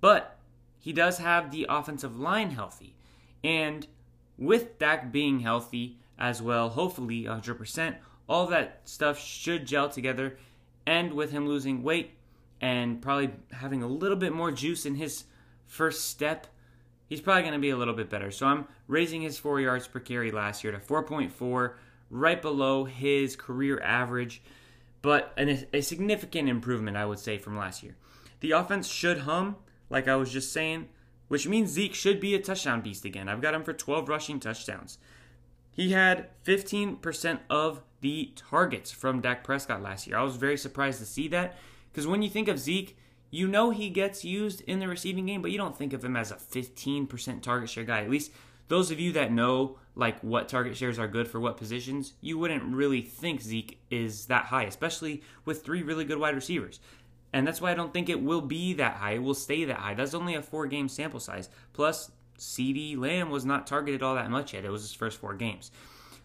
But 0.00 0.38
he 0.78 0.92
does 0.92 1.18
have 1.18 1.50
the 1.50 1.66
offensive 1.68 2.18
line 2.18 2.50
healthy. 2.50 2.94
And 3.44 3.86
with 4.38 4.78
Dak 4.78 5.12
being 5.12 5.40
healthy 5.40 5.98
as 6.18 6.40
well, 6.40 6.70
hopefully 6.70 7.24
100%, 7.24 7.96
all 8.28 8.46
that 8.46 8.80
stuff 8.84 9.18
should 9.18 9.66
gel 9.66 9.90
together. 9.90 10.38
And 10.86 11.12
with 11.12 11.30
him 11.30 11.46
losing 11.46 11.82
weight 11.82 12.12
and 12.62 13.02
probably 13.02 13.30
having 13.52 13.82
a 13.82 13.86
little 13.86 14.16
bit 14.16 14.32
more 14.32 14.50
juice 14.50 14.86
in 14.86 14.94
his 14.94 15.24
first 15.66 16.06
step, 16.06 16.46
he's 17.08 17.20
probably 17.20 17.42
going 17.42 17.52
to 17.52 17.60
be 17.60 17.70
a 17.70 17.76
little 17.76 17.94
bit 17.94 18.08
better. 18.08 18.30
So 18.30 18.46
I'm 18.46 18.66
raising 18.88 19.20
his 19.20 19.38
four 19.38 19.60
yards 19.60 19.86
per 19.86 20.00
carry 20.00 20.30
last 20.30 20.64
year 20.64 20.72
to 20.72 20.78
4.4, 20.78 21.74
right 22.10 22.42
below 22.42 22.84
his 22.84 23.36
career 23.36 23.80
average, 23.82 24.42
but 25.02 25.32
an, 25.36 25.66
a 25.72 25.80
significant 25.80 26.48
improvement, 26.48 26.96
I 26.96 27.06
would 27.06 27.18
say, 27.18 27.38
from 27.38 27.56
last 27.56 27.82
year. 27.82 27.96
The 28.40 28.52
offense 28.52 28.88
should 28.88 29.20
hum, 29.20 29.56
like 29.88 30.08
I 30.08 30.16
was 30.16 30.32
just 30.32 30.52
saying 30.52 30.88
which 31.30 31.46
means 31.46 31.70
Zeke 31.70 31.94
should 31.94 32.18
be 32.18 32.34
a 32.34 32.40
touchdown 32.40 32.80
beast 32.80 33.04
again. 33.04 33.28
I've 33.28 33.40
got 33.40 33.54
him 33.54 33.62
for 33.62 33.72
12 33.72 34.08
rushing 34.08 34.40
touchdowns. 34.40 34.98
He 35.70 35.92
had 35.92 36.26
15% 36.44 37.38
of 37.48 37.82
the 38.00 38.32
targets 38.34 38.90
from 38.90 39.20
Dak 39.20 39.44
Prescott 39.44 39.80
last 39.80 40.08
year. 40.08 40.16
I 40.16 40.24
was 40.24 40.34
very 40.34 40.56
surprised 40.56 40.98
to 40.98 41.06
see 41.06 41.28
that 41.28 41.56
because 41.92 42.08
when 42.08 42.22
you 42.22 42.28
think 42.28 42.48
of 42.48 42.58
Zeke, 42.58 42.98
you 43.30 43.46
know 43.46 43.70
he 43.70 43.90
gets 43.90 44.24
used 44.24 44.62
in 44.62 44.80
the 44.80 44.88
receiving 44.88 45.26
game, 45.26 45.40
but 45.40 45.52
you 45.52 45.56
don't 45.56 45.78
think 45.78 45.92
of 45.92 46.04
him 46.04 46.16
as 46.16 46.32
a 46.32 46.34
15% 46.34 47.42
target 47.42 47.70
share 47.70 47.84
guy. 47.84 48.00
At 48.00 48.10
least 48.10 48.32
those 48.66 48.90
of 48.90 48.98
you 48.98 49.12
that 49.12 49.30
know 49.30 49.78
like 50.00 50.18
what 50.20 50.48
target 50.48 50.76
shares 50.76 50.98
are 50.98 51.06
good 51.06 51.28
for 51.28 51.38
what 51.38 51.56
positions, 51.56 52.14
you 52.20 52.38
wouldn't 52.38 52.64
really 52.64 53.02
think 53.02 53.42
Zeke 53.42 53.78
is 53.90 54.26
that 54.26 54.46
high, 54.46 54.64
especially 54.64 55.22
with 55.44 55.62
three 55.62 55.82
really 55.82 56.04
good 56.04 56.18
wide 56.18 56.34
receivers. 56.34 56.80
And 57.32 57.46
that's 57.46 57.60
why 57.60 57.70
I 57.70 57.74
don't 57.74 57.92
think 57.92 58.08
it 58.08 58.22
will 58.22 58.40
be 58.40 58.72
that 58.74 58.96
high. 58.96 59.12
It 59.12 59.22
will 59.22 59.34
stay 59.34 59.64
that 59.66 59.76
high. 59.76 59.94
That's 59.94 60.14
only 60.14 60.34
a 60.34 60.42
four 60.42 60.66
game 60.66 60.88
sample 60.88 61.20
size. 61.20 61.48
Plus, 61.72 62.10
CeeDee 62.38 62.98
Lamb 62.98 63.30
was 63.30 63.44
not 63.44 63.66
targeted 63.66 64.02
all 64.02 64.16
that 64.16 64.30
much 64.30 64.54
yet. 64.54 64.64
It 64.64 64.70
was 64.70 64.82
his 64.82 64.94
first 64.94 65.20
four 65.20 65.34
games. 65.34 65.70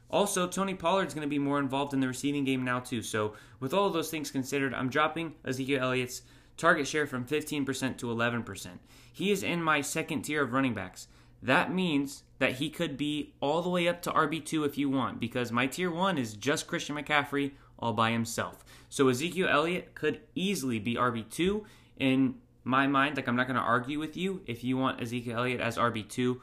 Also, 0.10 0.48
Tony 0.48 0.74
Pollard's 0.74 1.14
going 1.14 1.28
to 1.28 1.30
be 1.30 1.40
more 1.40 1.60
involved 1.60 1.94
in 1.94 2.00
the 2.00 2.08
receiving 2.08 2.46
game 2.46 2.64
now, 2.64 2.80
too. 2.80 3.02
So, 3.02 3.34
with 3.60 3.74
all 3.74 3.88
of 3.88 3.94
those 3.94 4.10
things 4.10 4.32
considered, 4.32 4.74
I'm 4.74 4.90
dropping 4.90 5.36
Ezekiel 5.44 5.84
Elliott's 5.84 6.22
target 6.58 6.88
share 6.88 7.06
from 7.06 7.26
15% 7.26 7.98
to 7.98 8.08
11%. 8.08 8.68
He 9.12 9.32
is 9.32 9.44
in 9.44 9.62
my 9.62 9.82
second 9.82 10.22
tier 10.22 10.44
of 10.44 10.54
running 10.54 10.74
backs. 10.74 11.08
That 11.46 11.72
means 11.72 12.24
that 12.40 12.54
he 12.54 12.72
could 12.72 12.98
be 12.98 13.36
all 13.40 13.62
the 13.62 13.70
way 13.70 13.88
up 13.88 14.02
to 14.02 14.12
RB2 14.12 14.66
if 14.66 14.80
you 14.80 14.90
want, 14.90 15.20
because 15.20 15.52
my 15.52 15.68
tier 15.68 15.92
one 15.92 16.18
is 16.18 16.34
just 16.34 16.66
Christian 16.66 16.96
McCaffrey 16.96 17.52
all 17.78 17.94
by 17.94 18.10
himself. 18.10 18.66
So 18.90 19.10
Ezekiel 19.10 19.48
Elliott 19.48 19.94
could 19.94 20.22
easily 20.34 20.80
be 20.80 20.96
RB2 20.96 21.64
in 21.98 22.36
my 22.64 22.88
mind. 22.88 23.16
Like, 23.16 23.28
I'm 23.28 23.36
not 23.36 23.46
going 23.46 23.60
to 23.60 23.62
argue 23.62 24.00
with 24.00 24.18
you 24.18 24.42
if 24.48 24.64
you 24.64 24.76
want 24.76 25.00
Ezekiel 25.00 25.38
Elliott 25.38 25.62
as 25.62 25.78
RB2. 25.78 26.40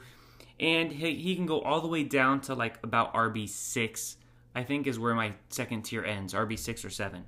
And 0.61 0.93
he, 0.93 1.17
he 1.17 1.35
can 1.35 1.47
go 1.47 1.61
all 1.63 1.81
the 1.81 1.89
way 1.89 2.05
down 2.05 2.41
to 2.43 2.55
like 2.55 2.79
about 2.85 3.13
RB6, 3.13 4.15
I 4.55 4.63
think 4.63 4.87
is 4.87 5.01
where 5.01 5.17
my 5.17 5.33
second 5.49 5.83
tier 5.83 6.05
ends, 6.05 6.33
RB6 6.33 6.85
or 6.85 6.91
7. 6.91 7.25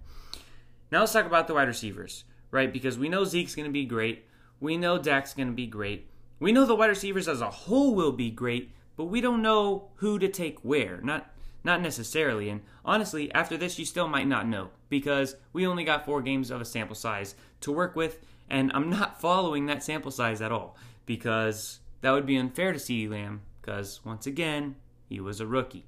Now 0.93 1.01
let's 1.01 1.13
talk 1.13 1.27
about 1.27 1.49
the 1.49 1.55
wide 1.55 1.67
receivers, 1.67 2.23
right? 2.53 2.73
Because 2.73 2.97
we 3.01 3.09
know 3.09 3.25
Zeke's 3.25 3.57
going 3.57 3.67
to 3.67 3.73
be 3.73 3.85
great. 3.85 4.27
We 4.61 4.77
know 4.77 4.97
Dak's 4.97 5.35
going 5.35 5.49
to 5.49 5.55
be 5.55 5.67
great. 5.67 6.09
We 6.39 6.53
know 6.53 6.67
the 6.67 6.75
wide 6.75 6.89
receivers 6.89 7.29
as 7.29 7.41
a 7.41 7.51
whole 7.51 7.95
will 7.95 8.13
be 8.13 8.31
great, 8.31 8.73
but 8.97 9.05
we 9.05 9.21
don't 9.21 9.43
know 9.43 9.89
who 9.97 10.19
to 10.19 10.29
take 10.29 10.59
where. 10.61 11.01
Not 11.03 11.31
not 11.65 11.81
necessarily. 11.81 12.51
And 12.51 12.61
honestly, 12.85 13.33
after 13.33 13.57
this, 13.57 13.79
you 13.79 13.87
still 13.87 14.07
might 14.07 14.29
not 14.29 14.47
know 14.47 14.69
because 14.91 15.37
we 15.53 15.67
only 15.67 15.83
got 15.83 16.05
four 16.05 16.21
games 16.21 16.51
of 16.51 16.61
a 16.61 16.65
sample 16.65 16.95
size 16.95 17.35
to 17.63 17.73
work 17.73 17.97
with, 17.97 18.21
and 18.51 18.71
I'm 18.75 18.91
not 18.91 19.21
following 19.21 19.67
that 19.67 19.83
sample 19.83 20.11
size 20.11 20.43
at 20.43 20.53
all 20.53 20.77
because 21.07 21.81
that 22.03 22.13
would 22.13 22.27
be 22.27 22.37
unfair 22.37 22.73
to 22.73 22.79
CeeDee 22.79 23.11
Lamb 23.11 23.41
because, 23.61 24.05
once 24.05 24.27
again, 24.27 24.77
he 25.09 25.21
was 25.21 25.41
a 25.41 25.47
rookie. 25.47 25.87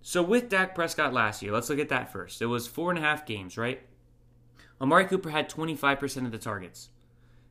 So, 0.00 0.22
with 0.22 0.48
Dak 0.48 0.74
Prescott 0.74 1.12
last 1.12 1.42
year, 1.42 1.52
let's 1.52 1.68
look 1.68 1.78
at 1.78 1.90
that 1.90 2.12
first. 2.12 2.40
It 2.40 2.46
was 2.46 2.66
four 2.66 2.90
and 2.90 2.98
a 2.98 3.02
half 3.02 3.26
games, 3.26 3.58
right? 3.58 3.82
Amari 4.80 5.04
Cooper 5.06 5.30
had 5.30 5.48
25% 5.48 6.26
of 6.26 6.32
the 6.32 6.38
targets. 6.38 6.88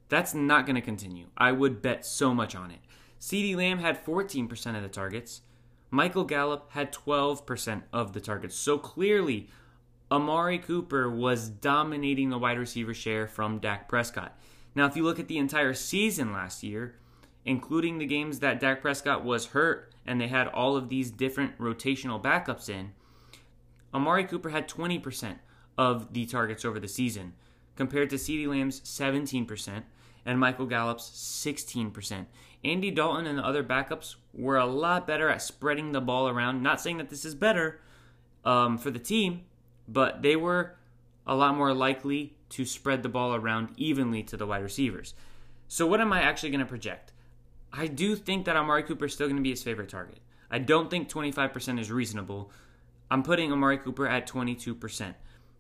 That's 0.10 0.34
not 0.34 0.66
going 0.66 0.76
to 0.76 0.82
continue. 0.82 1.28
I 1.38 1.52
would 1.52 1.82
bet 1.82 2.06
so 2.06 2.34
much 2.34 2.56
on 2.56 2.72
it. 2.72 2.80
CeeDee 3.20 3.56
Lamb 3.56 3.80
had 3.80 4.06
14% 4.06 4.76
of 4.76 4.84
the 4.84 4.90
targets. 4.90 5.42
Michael 5.90 6.24
Gallup 6.24 6.72
had 6.72 6.92
12% 6.92 7.84
of 7.94 8.14
the 8.14 8.20
targets. 8.20 8.56
So 8.56 8.78
clearly, 8.78 9.50
Amari 10.12 10.60
Cooper 10.60 11.10
was 11.10 11.50
dominating 11.50 12.30
the 12.30 12.38
wide 12.38 12.60
receiver 12.60 12.94
share 12.94 13.28
from 13.28 13.60
Dak 13.60 13.88
Prescott. 13.88 14.38
Now, 14.76 14.86
if 14.86 14.96
you 14.96 15.04
look 15.04 15.20
at 15.20 15.28
the 15.28 15.38
entire 15.38 15.74
season 15.74 16.34
last 16.34 16.64
year, 16.64 16.96
including 17.46 17.98
the 17.98 18.06
games 18.06 18.40
that 18.40 18.60
Dak 18.60 18.82
Prescott 18.82 19.24
was 19.24 19.48
hurt 19.48 19.94
and 20.06 20.20
they 20.20 20.28
had 20.28 20.48
all 20.48 20.76
of 20.76 20.90
these 20.90 21.12
different 21.12 21.58
rotational 21.58 22.22
backups 22.22 22.70
in, 22.70 22.92
Amari 23.94 24.24
Cooper 24.24 24.50
had 24.50 24.68
20% 24.68 25.38
of 25.78 26.14
the 26.14 26.26
targets 26.26 26.66
over 26.66 26.80
the 26.80 26.88
season, 26.88 27.34
compared 27.76 28.10
to 28.10 28.16
CeeDee 28.16 28.48
Lamb's 28.48 28.82
17% 28.82 29.84
and 30.26 30.40
Michael 30.40 30.66
Gallup's 30.66 31.10
16%. 31.10 32.26
Andy 32.64 32.92
Dalton 32.92 33.26
and 33.26 33.40
the 33.40 33.46
other 33.46 33.64
backups 33.64 34.16
were 34.34 34.58
a 34.58 34.66
lot 34.66 35.06
better 35.06 35.30
at 35.30 35.42
spreading 35.42 35.92
the 35.92 36.02
ball 36.02 36.30
around. 36.30 36.64
Not 36.64 36.80
saying 36.80 36.98
that 36.98 37.10
this 37.10 37.26
is 37.26 37.36
better 37.36 37.82
um, 38.46 38.78
for 38.78 38.90
the 38.90 39.00
team, 39.00 39.42
but 39.88 40.22
they 40.22 40.36
were 40.36 40.76
a 41.28 41.36
lot 41.36 41.56
more 41.56 41.74
likely 41.74 42.36
to 42.50 42.66
spread 42.66 43.04
the 43.04 43.10
ball 43.10 43.36
around 43.36 43.70
evenly 43.76 44.24
to 44.24 44.38
the 44.38 44.46
wide 44.46 44.64
receivers. 44.64 45.14
So, 45.68 45.88
what 45.88 46.00
am 46.00 46.14
I 46.14 46.22
actually 46.22 46.52
going 46.52 46.60
to 46.60 46.66
project? 46.66 47.12
I 47.72 47.88
do 47.88 48.16
think 48.16 48.46
that 48.46 48.56
Amari 48.56 48.84
Cooper 48.84 49.06
is 49.06 49.14
still 49.14 49.28
going 49.28 49.38
to 49.38 49.42
be 49.42 49.50
his 49.50 49.64
favorite 49.64 49.90
target. 49.90 50.20
I 50.52 50.60
don't 50.60 50.90
think 50.90 51.10
25% 51.10 51.80
is 51.80 51.92
reasonable. 51.92 52.52
I'm 53.10 53.24
putting 53.24 53.52
Amari 53.52 53.80
Cooper 53.80 54.08
at 54.08 54.28
22%. 54.28 55.16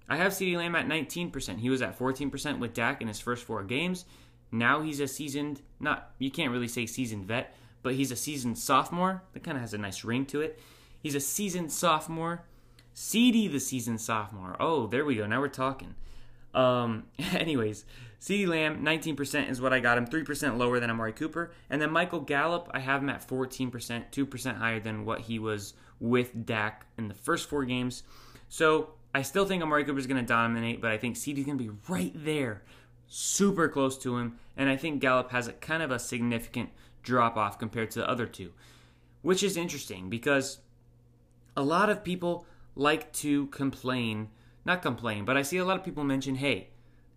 I 0.09 0.17
have 0.17 0.33
CeeDee 0.33 0.57
Lamb 0.57 0.75
at 0.75 0.87
19%. 0.87 1.59
He 1.59 1.69
was 1.69 1.81
at 1.81 1.97
14% 1.97 2.59
with 2.59 2.73
Dak 2.73 3.01
in 3.01 3.07
his 3.07 3.19
first 3.19 3.45
four 3.45 3.63
games. 3.63 4.05
Now 4.51 4.81
he's 4.81 4.99
a 4.99 5.07
seasoned, 5.07 5.61
not, 5.79 6.11
you 6.19 6.29
can't 6.29 6.51
really 6.51 6.67
say 6.67 6.85
seasoned 6.85 7.25
vet, 7.25 7.55
but 7.81 7.95
he's 7.95 8.11
a 8.11 8.15
seasoned 8.15 8.57
sophomore. 8.57 9.23
That 9.33 9.43
kind 9.43 9.57
of 9.57 9.61
has 9.61 9.73
a 9.73 9.77
nice 9.77 10.03
ring 10.03 10.25
to 10.27 10.41
it. 10.41 10.59
He's 11.01 11.15
a 11.15 11.19
seasoned 11.19 11.71
sophomore. 11.71 12.43
CeeDee 12.95 13.51
the 13.51 13.59
seasoned 13.59 14.01
sophomore. 14.01 14.55
Oh, 14.59 14.87
there 14.87 15.05
we 15.05 15.15
go. 15.15 15.25
Now 15.25 15.41
we're 15.41 15.47
talking. 15.47 15.95
Um, 16.53 17.05
anyways, 17.33 17.85
CeeDee 18.21 18.47
Lamb, 18.47 18.85
19% 18.85 19.49
is 19.49 19.59
what 19.59 19.73
I 19.73 19.79
got 19.79 19.97
him, 19.97 20.07
3% 20.07 20.57
lower 20.57 20.79
than 20.79 20.89
Amari 20.89 21.13
Cooper. 21.13 21.51
And 21.69 21.81
then 21.81 21.91
Michael 21.91 22.21
Gallup, 22.21 22.69
I 22.73 22.79
have 22.79 23.01
him 23.01 23.09
at 23.09 23.27
14%, 23.27 23.71
2% 23.71 24.57
higher 24.57 24.79
than 24.79 25.05
what 25.05 25.21
he 25.21 25.39
was 25.39 25.73
with 25.99 26.45
Dak 26.45 26.85
in 26.97 27.07
the 27.07 27.13
first 27.13 27.49
four 27.49 27.65
games. 27.65 28.03
So 28.47 28.91
I 29.13 29.21
still 29.21 29.45
think 29.45 29.61
Amari 29.61 29.83
Cooper 29.83 29.99
is 29.99 30.07
going 30.07 30.21
to 30.21 30.27
dominate, 30.27 30.81
but 30.81 30.91
I 30.91 30.97
think 30.97 31.15
CeeDee's 31.15 31.45
going 31.45 31.57
to 31.57 31.63
be 31.63 31.71
right 31.87 32.11
there 32.15 32.63
super 33.07 33.69
close 33.69 33.97
to 33.99 34.17
him, 34.17 34.39
and 34.57 34.69
I 34.69 34.75
think 34.75 35.01
Gallup 35.01 35.31
has 35.31 35.47
a 35.47 35.53
kind 35.53 35.83
of 35.83 35.91
a 35.91 35.99
significant 35.99 36.69
drop 37.03 37.37
off 37.37 37.59
compared 37.59 37.91
to 37.91 37.99
the 37.99 38.09
other 38.09 38.25
two, 38.25 38.53
which 39.21 39.43
is 39.43 39.55
interesting 39.55 40.09
because 40.09 40.59
a 41.55 41.61
lot 41.61 41.89
of 41.89 42.03
people 42.03 42.47
like 42.75 43.13
to 43.13 43.47
complain, 43.47 44.29
not 44.65 44.81
complain, 44.81 45.25
but 45.25 45.37
I 45.37 45.43
see 45.43 45.57
a 45.57 45.65
lot 45.65 45.77
of 45.77 45.83
people 45.83 46.03
mention, 46.03 46.35
hey, 46.35 46.69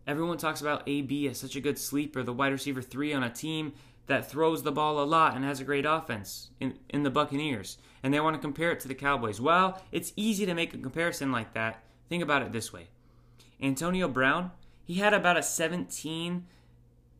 everyone 0.07 0.37
talks 0.37 0.61
about 0.61 0.87
AB 0.87 1.29
as 1.29 1.38
such 1.38 1.57
a 1.57 1.61
good 1.61 1.79
sleeper, 1.79 2.23
the 2.23 2.33
wide 2.33 2.53
receiver 2.53 2.83
three 2.83 3.15
on 3.15 3.23
a 3.23 3.31
team 3.31 3.73
that 4.07 4.31
throws 4.31 4.62
the 4.62 4.73
ball 4.73 5.03
a 5.03 5.05
lot 5.05 5.35
and 5.35 5.45
has 5.45 5.61
a 5.61 5.65
great 5.65 5.85
offense 5.87 6.50
in, 6.61 6.79
in 6.91 7.03
the 7.03 7.11
Buccaneers. 7.11 7.79
And 8.03 8.15
they 8.15 8.21
want 8.21 8.35
to 8.35 8.41
compare 8.41 8.71
it 8.71 8.81
to 8.81 8.88
the 8.88 8.95
Cowboys. 8.95 9.41
Well, 9.41 9.83
it's 9.91 10.12
easy 10.15 10.47
to 10.47 10.55
make 10.55 10.75
a 10.75 10.79
comparison 10.79 11.33
like 11.33 11.55
that. 11.55 11.83
Think 12.08 12.22
about 12.22 12.42
it 12.42 12.52
this 12.52 12.72
way 12.72 12.88
Antonio 13.60 14.08
Brown, 14.08 14.52
he 14.84 14.94
had 14.94 15.14
about 15.14 15.36
a 15.36 15.42
17, 15.42 16.46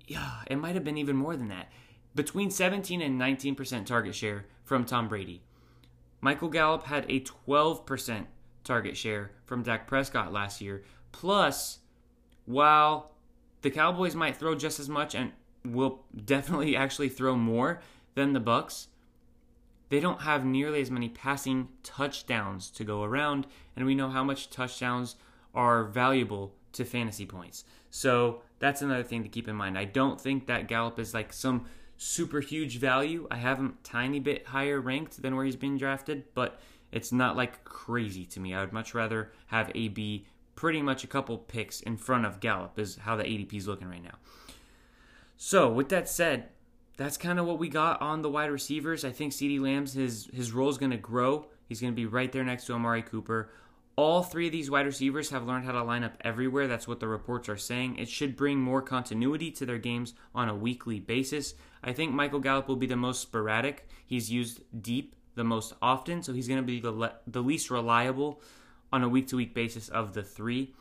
yeah, 0.06 0.40
it 0.46 0.56
might 0.56 0.74
have 0.74 0.84
been 0.84 0.98
even 0.98 1.16
more 1.16 1.36
than 1.36 1.48
that, 1.48 1.70
between 2.14 2.50
17 2.50 3.00
and 3.00 3.20
19% 3.20 3.86
target 3.86 4.14
share 4.14 4.46
from 4.64 4.84
Tom 4.84 5.08
Brady. 5.08 5.42
Michael 6.20 6.48
Gallup 6.48 6.84
had 6.84 7.04
a 7.08 7.20
12% 7.20 8.26
target 8.64 8.96
share 8.96 9.30
from 9.44 9.62
Dak 9.62 9.86
Prescott 9.86 10.32
last 10.32 10.60
year. 10.60 10.82
Plus, 11.12 11.78
while 12.46 13.12
the 13.62 13.70
Cowboys 13.70 14.14
might 14.14 14.36
throw 14.36 14.54
just 14.54 14.80
as 14.80 14.88
much 14.88 15.14
and 15.14 15.32
will 15.64 16.04
definitely 16.24 16.76
actually 16.76 17.08
throw 17.08 17.36
more 17.36 17.80
than 18.14 18.32
the 18.32 18.40
Bucks, 18.40 18.88
they 19.88 20.00
don't 20.00 20.22
have 20.22 20.44
nearly 20.44 20.80
as 20.80 20.90
many 20.90 21.08
passing 21.08 21.68
touchdowns 21.82 22.70
to 22.70 22.84
go 22.84 23.04
around, 23.04 23.46
and 23.76 23.86
we 23.86 23.94
know 23.94 24.08
how 24.08 24.24
much 24.24 24.50
touchdowns 24.50 25.16
are 25.54 25.84
valuable 25.84 26.54
to 26.72 26.84
fantasy 26.84 27.24
points. 27.24 27.64
So 27.90 28.42
that's 28.58 28.82
another 28.82 29.02
thing 29.02 29.22
to 29.22 29.28
keep 29.28 29.48
in 29.48 29.56
mind. 29.56 29.78
I 29.78 29.84
don't 29.84 30.20
think 30.20 30.46
that 30.46 30.68
Gallup 30.68 30.98
is 30.98 31.14
like 31.14 31.32
some 31.32 31.66
super 31.96 32.40
huge 32.40 32.78
value. 32.78 33.26
I 33.30 33.36
have 33.36 33.58
him 33.58 33.78
tiny 33.82 34.20
bit 34.20 34.46
higher 34.46 34.80
ranked 34.80 35.22
than 35.22 35.34
where 35.34 35.44
he's 35.44 35.56
been 35.56 35.78
drafted, 35.78 36.24
but 36.34 36.60
it's 36.92 37.12
not 37.12 37.36
like 37.36 37.64
crazy 37.64 38.24
to 38.26 38.40
me. 38.40 38.54
I 38.54 38.60
would 38.60 38.72
much 38.72 38.94
rather 38.94 39.32
have 39.46 39.72
AB 39.74 40.26
pretty 40.54 40.82
much 40.82 41.04
a 41.04 41.06
couple 41.06 41.38
picks 41.38 41.80
in 41.80 41.96
front 41.96 42.26
of 42.26 42.40
Gallup 42.40 42.78
is 42.78 42.96
how 42.96 43.16
the 43.16 43.24
ADP 43.24 43.54
is 43.54 43.68
looking 43.68 43.88
right 43.88 44.02
now. 44.02 44.16
So 45.36 45.70
with 45.70 45.90
that 45.90 46.08
said, 46.08 46.48
that's 46.96 47.16
kind 47.16 47.38
of 47.38 47.46
what 47.46 47.58
we 47.58 47.68
got 47.68 48.00
on 48.00 48.22
the 48.22 48.30
wide 48.30 48.50
receivers. 48.50 49.04
I 49.04 49.10
think 49.10 49.32
CeeDee 49.32 49.60
Lamb's 49.60 49.94
his 49.94 50.28
his 50.32 50.52
role 50.52 50.68
is 50.68 50.78
going 50.78 50.92
to 50.92 50.96
grow. 50.96 51.46
He's 51.68 51.80
going 51.80 51.92
to 51.92 51.96
be 51.96 52.06
right 52.06 52.30
there 52.30 52.44
next 52.44 52.66
to 52.66 52.74
Amari 52.74 53.02
Cooper. 53.02 53.50
All 53.96 54.22
three 54.22 54.46
of 54.46 54.52
these 54.52 54.70
wide 54.70 54.84
receivers 54.84 55.30
have 55.30 55.46
learned 55.46 55.64
how 55.64 55.72
to 55.72 55.82
line 55.82 56.04
up 56.04 56.18
everywhere. 56.20 56.68
That's 56.68 56.86
what 56.86 57.00
the 57.00 57.08
reports 57.08 57.48
are 57.48 57.56
saying. 57.56 57.96
It 57.96 58.10
should 58.10 58.36
bring 58.36 58.60
more 58.60 58.82
continuity 58.82 59.50
to 59.52 59.64
their 59.64 59.78
games 59.78 60.12
on 60.34 60.50
a 60.50 60.54
weekly 60.54 61.00
basis. 61.00 61.54
I 61.82 61.92
think 61.92 62.12
Michael 62.12 62.40
Gallup 62.40 62.68
will 62.68 62.76
be 62.76 62.86
the 62.86 62.96
most 62.96 63.22
sporadic. 63.22 63.88
He's 64.04 64.30
used 64.30 64.60
deep 64.82 65.16
the 65.34 65.44
most 65.44 65.72
often, 65.80 66.22
so 66.22 66.34
he's 66.34 66.46
going 66.46 66.60
to 66.60 66.66
be 66.66 66.80
the, 66.80 66.90
le- 66.90 67.16
the 67.26 67.42
least 67.42 67.70
reliable 67.70 68.42
on 68.92 69.02
a 69.02 69.08
week 69.08 69.28
to 69.28 69.36
week 69.36 69.54
basis 69.54 69.88
of 69.88 70.12
the 70.12 70.22
three. 70.22 70.74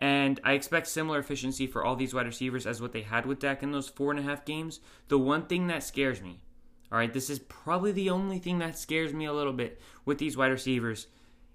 And 0.00 0.40
I 0.44 0.52
expect 0.52 0.88
similar 0.88 1.18
efficiency 1.18 1.66
for 1.66 1.84
all 1.84 1.96
these 1.96 2.12
wide 2.12 2.26
receivers 2.26 2.66
as 2.66 2.82
what 2.82 2.92
they 2.92 3.02
had 3.02 3.26
with 3.26 3.38
Dak 3.38 3.62
in 3.62 3.72
those 3.72 3.88
four 3.88 4.10
and 4.10 4.20
a 4.20 4.24
half 4.24 4.44
games. 4.44 4.80
The 5.08 5.18
one 5.18 5.46
thing 5.46 5.68
that 5.68 5.82
scares 5.82 6.20
me, 6.20 6.40
all 6.90 6.98
right, 6.98 7.12
this 7.12 7.30
is 7.30 7.38
probably 7.38 7.92
the 7.92 8.10
only 8.10 8.38
thing 8.38 8.58
that 8.58 8.78
scares 8.78 9.12
me 9.12 9.24
a 9.24 9.32
little 9.32 9.52
bit 9.52 9.80
with 10.04 10.18
these 10.18 10.36
wide 10.36 10.50
receivers, 10.50 11.06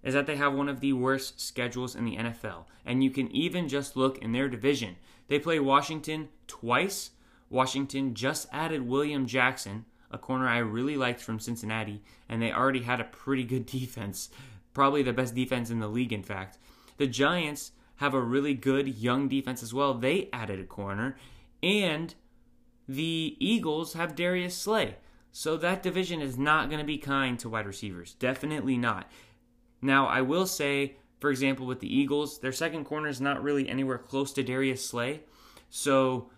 is 0.04 0.14
that 0.14 0.26
they 0.26 0.38
have 0.38 0.54
one 0.54 0.70
of 0.70 0.80
the 0.80 0.94
worst 0.94 1.40
schedules 1.42 1.96
in 1.96 2.06
the 2.06 2.16
NFL. 2.16 2.66
And 2.86 3.04
you 3.04 3.10
can 3.12 3.30
even 3.32 3.68
just 3.68 3.98
look 3.98 4.18
in 4.20 4.32
their 4.32 4.48
division. 4.48 4.96
They 5.28 5.40
play 5.40 5.60
Washington 5.60 6.30
twice. 6.48 7.12
Washington 7.50 8.14
just 8.14 8.48
added 8.52 8.88
William 8.88 9.26
Jackson, 9.26 9.86
a 10.12 10.18
corner 10.18 10.48
I 10.48 10.60
really 10.60 10.96
liked 10.98 11.22
from 11.22 11.40
Cincinnati, 11.40 12.02
and 12.28 12.42
they 12.42 12.52
already 12.52 12.82
had 12.82 13.00
a 13.00 13.06
pretty 13.06 13.44
good 13.44 13.66
defense. 13.66 14.30
Probably 14.74 15.04
the 15.04 15.14
best 15.14 15.36
defense 15.36 15.70
in 15.70 15.80
the 15.80 15.88
league, 15.88 16.14
in 16.14 16.24
fact. 16.24 16.58
The 16.98 17.08
Giants 17.08 17.72
have 18.00 18.14
a 18.14 18.22
really 18.22 18.54
good 18.54 18.88
young 18.88 19.28
defense 19.28 19.62
as 19.62 19.74
well. 19.74 19.94
They 19.94 20.30
added 20.32 20.60
a 20.60 20.66
corner. 20.66 21.18
And 21.62 22.16
the 22.88 23.36
Eagles 23.40 23.94
have 23.94 24.16
Darius 24.16 24.56
Slay. 24.56 24.96
So 25.34 25.58
that 25.58 25.84
division 25.84 26.22
is 26.22 26.38
not 26.38 26.70
going 26.70 26.80
to 26.80 26.86
be 26.86 26.98
kind 26.98 27.38
to 27.40 27.50
wide 27.50 27.68
receivers. 27.68 28.14
Definitely 28.14 28.78
not. 28.78 29.12
Now, 29.82 30.08
I 30.08 30.22
will 30.22 30.48
say, 30.48 30.96
for 31.20 31.30
example, 31.30 31.66
with 31.66 31.82
the 31.82 31.94
Eagles, 31.94 32.40
their 32.40 32.54
second 32.54 32.86
corner 32.86 33.10
is 33.10 33.20
not 33.20 33.44
really 33.44 33.68
anywhere 33.68 33.98
close 33.98 34.32
to 34.34 34.44
Darius 34.44 34.86
Slay. 34.86 35.22
So 35.70 36.32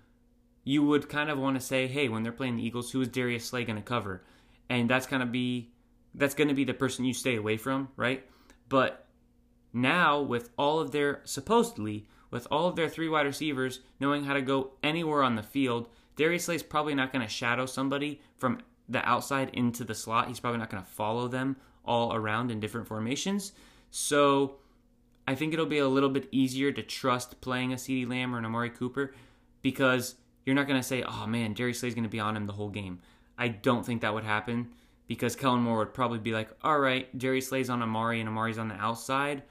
you 0.63 0.83
would 0.83 1.09
kind 1.09 1.29
of 1.29 1.37
want 1.37 1.59
to 1.59 1.65
say, 1.65 1.85
hey, 1.85 2.09
when 2.09 2.23
they're 2.23 2.31
playing 2.31 2.57
the 2.57 2.65
Eagles, 2.65 2.91
who 2.91 3.01
is 3.01 3.07
Darius 3.07 3.45
Slay 3.45 3.65
going 3.65 3.77
to 3.77 3.83
cover? 3.83 4.23
And 4.67 4.89
that's 4.89 5.05
going 5.05 5.19
to 5.19 5.27
be 5.27 5.71
that's 6.15 6.33
going 6.33 6.47
to 6.47 6.55
be 6.55 6.63
the 6.63 6.73
person 6.73 7.05
you 7.05 7.13
stay 7.13 7.37
away 7.37 7.57
from, 7.57 7.87
right? 7.95 8.25
But 8.67 9.07
now, 9.73 10.21
with 10.21 10.49
all 10.57 10.79
of 10.79 10.91
their, 10.91 11.21
supposedly, 11.23 12.07
with 12.29 12.47
all 12.51 12.67
of 12.67 12.75
their 12.75 12.89
three 12.89 13.09
wide 13.09 13.25
receivers 13.25 13.79
knowing 13.99 14.25
how 14.25 14.33
to 14.33 14.41
go 14.41 14.71
anywhere 14.83 15.23
on 15.23 15.35
the 15.35 15.43
field, 15.43 15.87
Darius 16.15 16.45
Slay's 16.45 16.63
probably 16.63 16.95
not 16.95 17.11
going 17.13 17.25
to 17.25 17.31
shadow 17.31 17.65
somebody 17.65 18.21
from 18.37 18.59
the 18.89 19.07
outside 19.07 19.49
into 19.53 19.83
the 19.83 19.95
slot. 19.95 20.27
He's 20.27 20.39
probably 20.39 20.59
not 20.59 20.69
going 20.69 20.83
to 20.83 20.89
follow 20.89 21.27
them 21.27 21.55
all 21.85 22.13
around 22.13 22.51
in 22.51 22.59
different 22.59 22.87
formations. 22.87 23.53
So 23.89 24.57
I 25.27 25.35
think 25.35 25.53
it'll 25.53 25.65
be 25.65 25.77
a 25.77 25.87
little 25.87 26.09
bit 26.09 26.27
easier 26.31 26.71
to 26.71 26.83
trust 26.83 27.41
playing 27.41 27.73
a 27.73 27.77
CeeDee 27.77 28.09
Lamb 28.09 28.35
or 28.35 28.37
an 28.37 28.45
Amari 28.45 28.69
Cooper 28.69 29.13
because 29.61 30.15
you're 30.45 30.55
not 30.55 30.67
going 30.67 30.79
to 30.79 30.87
say, 30.87 31.03
oh 31.03 31.27
man, 31.27 31.53
Darius 31.53 31.79
Slay's 31.79 31.95
going 31.95 32.03
to 32.03 32.09
be 32.09 32.19
on 32.19 32.35
him 32.35 32.47
the 32.47 32.53
whole 32.53 32.69
game. 32.69 32.99
I 33.37 33.47
don't 33.47 33.85
think 33.85 34.01
that 34.01 34.13
would 34.13 34.23
happen 34.23 34.69
because 35.07 35.35
Kellen 35.35 35.61
Moore 35.61 35.79
would 35.79 35.93
probably 35.93 36.19
be 36.19 36.33
like, 36.33 36.49
all 36.63 36.79
right, 36.79 37.17
Darius 37.17 37.49
Slay's 37.49 37.69
on 37.69 37.81
Amari 37.81 38.19
and 38.19 38.29
Amari's 38.29 38.57
on 38.57 38.67
the 38.67 38.75
outside 38.75 39.43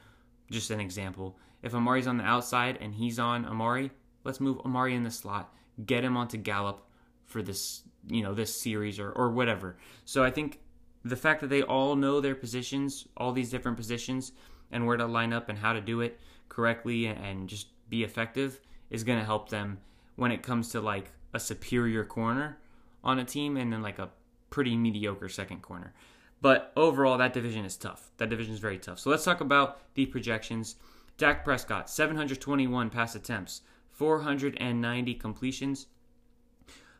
just 0.50 0.70
an 0.70 0.80
example. 0.80 1.38
If 1.62 1.74
Amari's 1.74 2.06
on 2.06 2.16
the 2.16 2.24
outside 2.24 2.78
and 2.80 2.94
he's 2.94 3.18
on 3.18 3.44
Amari, 3.44 3.90
let's 4.24 4.40
move 4.40 4.58
Amari 4.64 4.94
in 4.94 5.02
the 5.02 5.10
slot, 5.10 5.54
get 5.86 6.04
him 6.04 6.16
onto 6.16 6.36
Gallup 6.36 6.86
for 7.26 7.42
this, 7.42 7.82
you 8.08 8.22
know, 8.22 8.34
this 8.34 8.54
series 8.54 8.98
or, 8.98 9.10
or 9.12 9.30
whatever. 9.30 9.76
So 10.04 10.24
I 10.24 10.30
think 10.30 10.60
the 11.04 11.16
fact 11.16 11.40
that 11.40 11.48
they 11.48 11.62
all 11.62 11.96
know 11.96 12.20
their 12.20 12.34
positions, 12.34 13.06
all 13.16 13.32
these 13.32 13.50
different 13.50 13.76
positions, 13.76 14.32
and 14.70 14.86
where 14.86 14.96
to 14.96 15.06
line 15.06 15.32
up 15.32 15.48
and 15.48 15.58
how 15.58 15.72
to 15.72 15.80
do 15.80 16.00
it 16.00 16.18
correctly 16.48 17.06
and 17.06 17.48
just 17.48 17.68
be 17.88 18.04
effective 18.04 18.60
is 18.90 19.04
going 19.04 19.18
to 19.18 19.24
help 19.24 19.48
them 19.48 19.78
when 20.16 20.32
it 20.32 20.42
comes 20.42 20.70
to 20.70 20.80
like 20.80 21.12
a 21.32 21.40
superior 21.40 22.04
corner 22.04 22.58
on 23.02 23.18
a 23.18 23.24
team 23.24 23.56
and 23.56 23.72
then 23.72 23.82
like 23.82 23.98
a 23.98 24.10
pretty 24.50 24.76
mediocre 24.76 25.28
second 25.28 25.62
corner. 25.62 25.94
But 26.40 26.72
overall, 26.76 27.18
that 27.18 27.34
division 27.34 27.64
is 27.64 27.76
tough. 27.76 28.10
That 28.16 28.30
division 28.30 28.54
is 28.54 28.60
very 28.60 28.78
tough. 28.78 28.98
So 28.98 29.10
let's 29.10 29.24
talk 29.24 29.40
about 29.40 29.78
the 29.94 30.06
projections. 30.06 30.76
Dak 31.18 31.44
Prescott, 31.44 31.90
721 31.90 32.88
pass 32.88 33.14
attempts, 33.14 33.60
490 33.90 35.14
completions, 35.14 35.86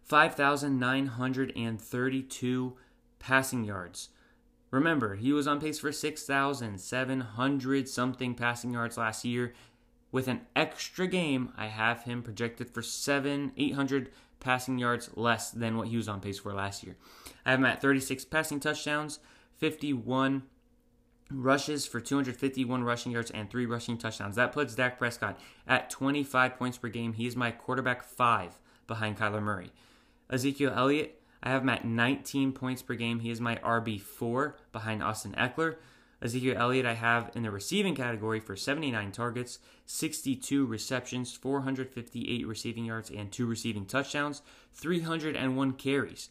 5,932 0.03 2.77
passing 3.19 3.65
yards. 3.65 4.11
Remember, 4.71 5.17
he 5.17 5.33
was 5.33 5.49
on 5.49 5.61
pace 5.61 5.79
for 5.79 5.91
6,700 5.91 7.89
something 7.89 8.35
passing 8.35 8.73
yards 8.73 8.99
last 8.99 9.25
year. 9.25 9.55
With 10.13 10.29
an 10.29 10.43
extra 10.55 11.07
game, 11.07 11.55
I 11.57 11.69
have 11.69 12.03
him 12.03 12.23
projected 12.23 12.69
for 12.71 12.83
7 12.83 13.53
800 13.57 14.11
passing 14.41 14.79
yards 14.79 15.11
less 15.15 15.51
than 15.51 15.77
what 15.77 15.89
he 15.89 15.97
was 15.97 16.09
on 16.09 16.21
pace 16.21 16.39
for 16.39 16.53
last 16.53 16.83
year. 16.83 16.97
I 17.45 17.53
have 17.53 17.61
him 17.61 17.67
at 17.67 17.81
36 17.81 18.25
passing 18.27 18.61
touchdowns, 18.61 19.21
51 19.59 20.43
rushes 21.31 21.87
for 21.87 22.01
251 22.01 22.83
rushing 22.83 23.13
yards 23.13 23.31
and 23.31 23.49
three 23.51 23.67
rushing 23.67 23.97
touchdowns. 23.97 24.37
That 24.37 24.53
puts 24.53 24.75
Dak 24.75 24.99
Prescott 24.99 25.39
at 25.67 25.91
25 25.91 26.57
points 26.57 26.79
per 26.79 26.89
game. 26.89 27.13
He 27.13 27.27
is 27.27 27.37
my 27.37 27.51
quarterback 27.51 28.03
five 28.03 28.59
behind 28.87 29.19
Kyler 29.19 29.43
Murray. 29.43 29.71
Ezekiel 30.29 30.73
Elliott, 30.75 31.21
I 31.43 31.51
have 31.51 31.63
him 31.63 31.69
at 31.69 31.85
19 31.85 32.53
points 32.53 32.83
per 32.83 32.95
game. 32.95 33.21
He 33.21 33.31
is 33.31 33.41
my 33.41 33.57
RB4 33.57 34.55
behind 34.73 35.03
Austin 35.03 35.35
Ekeler. 35.39 35.77
Ezekiel 36.23 36.57
Elliott, 36.59 36.85
I 36.85 36.95
have 36.95 37.31
in 37.35 37.45
the 37.45 37.51
receiving 37.51 37.95
category 37.95 38.41
for 38.41 38.55
79 38.55 39.11
targets, 39.13 39.59
62 39.87 40.67
receptions, 40.67 41.33
458 41.35 42.47
receiving 42.47 42.85
yards, 42.85 43.11
and 43.11 43.33
two 43.33 43.47
receiving 43.47 43.87
touchdowns, 43.87 44.43
301 44.75 45.73
carries, 45.75 46.29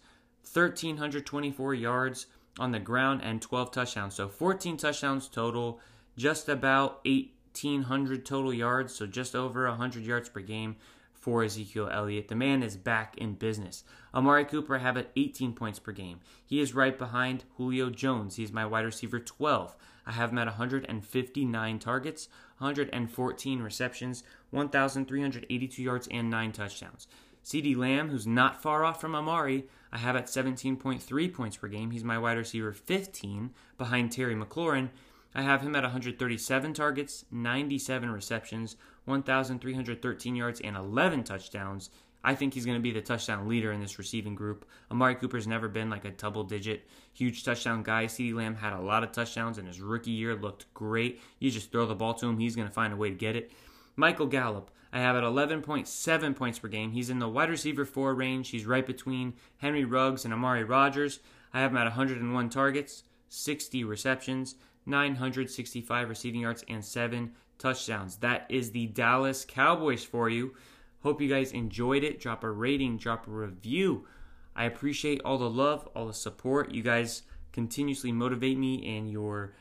1,324 0.53 1.73
yards 1.73 2.27
on 2.59 2.71
the 2.71 2.79
ground, 2.79 3.21
and 3.23 3.41
12 3.41 3.71
touchdowns. 3.71 4.13
So 4.15 4.27
14 4.27 4.77
touchdowns 4.77 5.27
total, 5.27 5.79
just 6.15 6.47
about 6.47 7.03
1,800 7.05 8.25
total 8.25 8.53
yards, 8.53 8.93
so 8.93 9.07
just 9.07 9.35
over 9.35 9.67
100 9.67 10.03
yards 10.03 10.29
per 10.29 10.41
game 10.41 10.75
for 11.19 11.43
Ezekiel 11.43 11.89
Elliott. 11.91 12.29
The 12.29 12.35
man 12.35 12.63
is 12.63 12.77
back 12.77 13.17
in 13.17 13.33
business. 13.33 13.83
Amari 14.13 14.45
Cooper, 14.45 14.79
have 14.79 14.97
at 14.97 15.11
18 15.15 15.53
points 15.53 15.77
per 15.77 15.91
game. 15.91 16.19
He 16.45 16.59
is 16.59 16.73
right 16.73 16.97
behind 16.97 17.43
Julio 17.57 17.89
Jones. 17.89 18.37
He's 18.37 18.51
my 18.51 18.65
wide 18.65 18.85
receiver 18.85 19.19
12. 19.19 19.75
I 20.05 20.11
have 20.13 20.31
him 20.31 20.39
at 20.39 20.47
159 20.47 21.79
targets, 21.79 22.29
114 22.57 23.61
receptions, 23.61 24.23
1,382 24.49 25.83
yards, 25.83 26.07
and 26.09 26.29
9 26.29 26.51
touchdowns. 26.51 27.07
CeeDee 27.43 27.77
Lamb, 27.77 28.09
who's 28.09 28.27
not 28.27 28.61
far 28.61 28.83
off 28.83 28.99
from 28.99 29.15
Amari, 29.15 29.67
I 29.91 29.97
have 29.97 30.15
at 30.15 30.27
17.3 30.27 31.33
points 31.33 31.57
per 31.57 31.67
game. 31.67 31.91
He's 31.91 32.03
my 32.03 32.17
wide 32.17 32.37
receiver 32.37 32.73
15 32.73 33.51
behind 33.77 34.11
Terry 34.11 34.35
McLaurin. 34.35 34.89
I 35.33 35.43
have 35.43 35.61
him 35.61 35.75
at 35.75 35.83
137 35.83 36.73
targets, 36.73 37.25
97 37.31 38.09
receptions, 38.09 38.75
1,313 39.09 40.35
yards, 40.35 40.61
and 40.61 40.77
11 40.77 41.25
touchdowns. 41.25 41.89
I 42.23 42.35
think 42.35 42.53
he's 42.53 42.65
going 42.65 42.77
to 42.77 42.81
be 42.81 42.91
the 42.91 43.01
touchdown 43.01 43.47
leader 43.47 43.71
in 43.71 43.81
this 43.81 43.97
receiving 43.97 44.35
group. 44.35 44.65
Amari 44.91 45.15
Cooper's 45.15 45.47
never 45.47 45.67
been 45.67 45.89
like 45.89 46.05
a 46.05 46.11
double 46.11 46.43
digit 46.43 46.87
huge 47.13 47.43
touchdown 47.43 47.83
guy. 47.83 48.05
CeeDee 48.05 48.33
Lamb 48.33 48.55
had 48.55 48.73
a 48.73 48.81
lot 48.81 49.03
of 49.03 49.11
touchdowns 49.11 49.57
in 49.57 49.65
his 49.65 49.81
rookie 49.81 50.11
year, 50.11 50.35
looked 50.35 50.73
great. 50.73 51.21
You 51.39 51.51
just 51.51 51.71
throw 51.71 51.85
the 51.85 51.95
ball 51.95 52.13
to 52.15 52.27
him, 52.27 52.39
he's 52.39 52.55
going 52.55 52.67
to 52.67 52.73
find 52.73 52.93
a 52.93 52.97
way 52.97 53.09
to 53.09 53.15
get 53.15 53.35
it. 53.35 53.51
Michael 53.95 54.27
Gallup, 54.27 54.71
I 54.91 54.99
have 54.99 55.15
at 55.15 55.23
11.7 55.23 56.35
points 56.35 56.59
per 56.59 56.67
game. 56.67 56.91
He's 56.91 57.09
in 57.09 57.19
the 57.19 57.29
wide 57.29 57.49
receiver 57.49 57.85
4 57.85 58.15
range. 58.15 58.49
He's 58.49 58.65
right 58.65 58.85
between 58.85 59.33
Henry 59.57 59.85
Ruggs 59.85 60.25
and 60.25 60.33
Amari 60.33 60.63
Rodgers. 60.63 61.19
I 61.53 61.59
have 61.59 61.71
him 61.71 61.77
at 61.77 61.83
101 61.83 62.49
targets, 62.49 63.03
60 63.29 63.83
receptions, 63.83 64.55
965 64.85 66.09
receiving 66.09 66.41
yards, 66.41 66.63
and 66.67 66.83
7 66.83 67.31
touchdowns. 67.59 68.17
That 68.17 68.47
is 68.49 68.71
the 68.71 68.87
Dallas 68.87 69.45
Cowboys 69.45 70.03
for 70.03 70.29
you. 70.29 70.55
Hope 71.03 71.21
you 71.21 71.29
guys 71.29 71.51
enjoyed 71.51 72.03
it. 72.03 72.19
Drop 72.19 72.43
a 72.43 72.49
rating, 72.49 72.97
drop 72.97 73.27
a 73.27 73.31
review. 73.31 74.07
I 74.55 74.65
appreciate 74.65 75.21
all 75.23 75.37
the 75.37 75.49
love, 75.49 75.87
all 75.95 76.07
the 76.07 76.13
support. 76.13 76.73
You 76.73 76.81
guys 76.81 77.21
continuously 77.51 78.11
motivate 78.11 78.57
me 78.57 78.97
and 78.97 79.09
your 79.09 79.53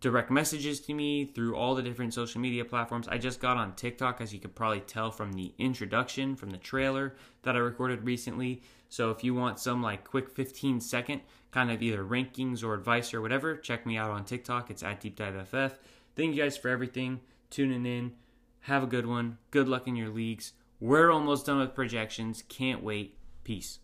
direct 0.00 0.30
messages 0.30 0.80
to 0.80 0.94
me 0.94 1.24
through 1.24 1.56
all 1.56 1.74
the 1.74 1.82
different 1.82 2.14
social 2.14 2.40
media 2.40 2.64
platforms. 2.64 3.08
I 3.08 3.18
just 3.18 3.40
got 3.40 3.56
on 3.56 3.74
TikTok, 3.74 4.20
as 4.20 4.32
you 4.32 4.38
could 4.38 4.54
probably 4.54 4.80
tell 4.80 5.10
from 5.10 5.32
the 5.32 5.52
introduction, 5.58 6.36
from 6.36 6.50
the 6.50 6.56
trailer 6.56 7.16
that 7.42 7.56
I 7.56 7.58
recorded 7.58 8.04
recently. 8.04 8.62
So 8.88 9.10
if 9.10 9.24
you 9.24 9.34
want 9.34 9.58
some 9.58 9.82
like 9.82 10.04
quick 10.04 10.30
15 10.30 10.80
second 10.80 11.22
kind 11.50 11.70
of 11.70 11.82
either 11.82 12.04
rankings 12.04 12.62
or 12.62 12.74
advice 12.74 13.12
or 13.12 13.20
whatever, 13.20 13.56
check 13.56 13.86
me 13.86 13.96
out 13.96 14.10
on 14.10 14.24
TikTok. 14.24 14.70
It's 14.70 14.82
at 14.82 15.00
Deep 15.00 15.16
Dive 15.16 15.48
FF. 15.48 15.78
Thank 16.14 16.34
you 16.34 16.42
guys 16.42 16.56
for 16.56 16.68
everything, 16.68 17.20
tuning 17.50 17.86
in. 17.86 18.12
Have 18.62 18.82
a 18.82 18.86
good 18.86 19.06
one. 19.06 19.38
Good 19.50 19.68
luck 19.68 19.86
in 19.86 19.96
your 19.96 20.10
leagues. 20.10 20.52
We're 20.80 21.10
almost 21.10 21.46
done 21.46 21.58
with 21.58 21.74
projections. 21.74 22.42
Can't 22.48 22.82
wait. 22.82 23.16
Peace. 23.44 23.80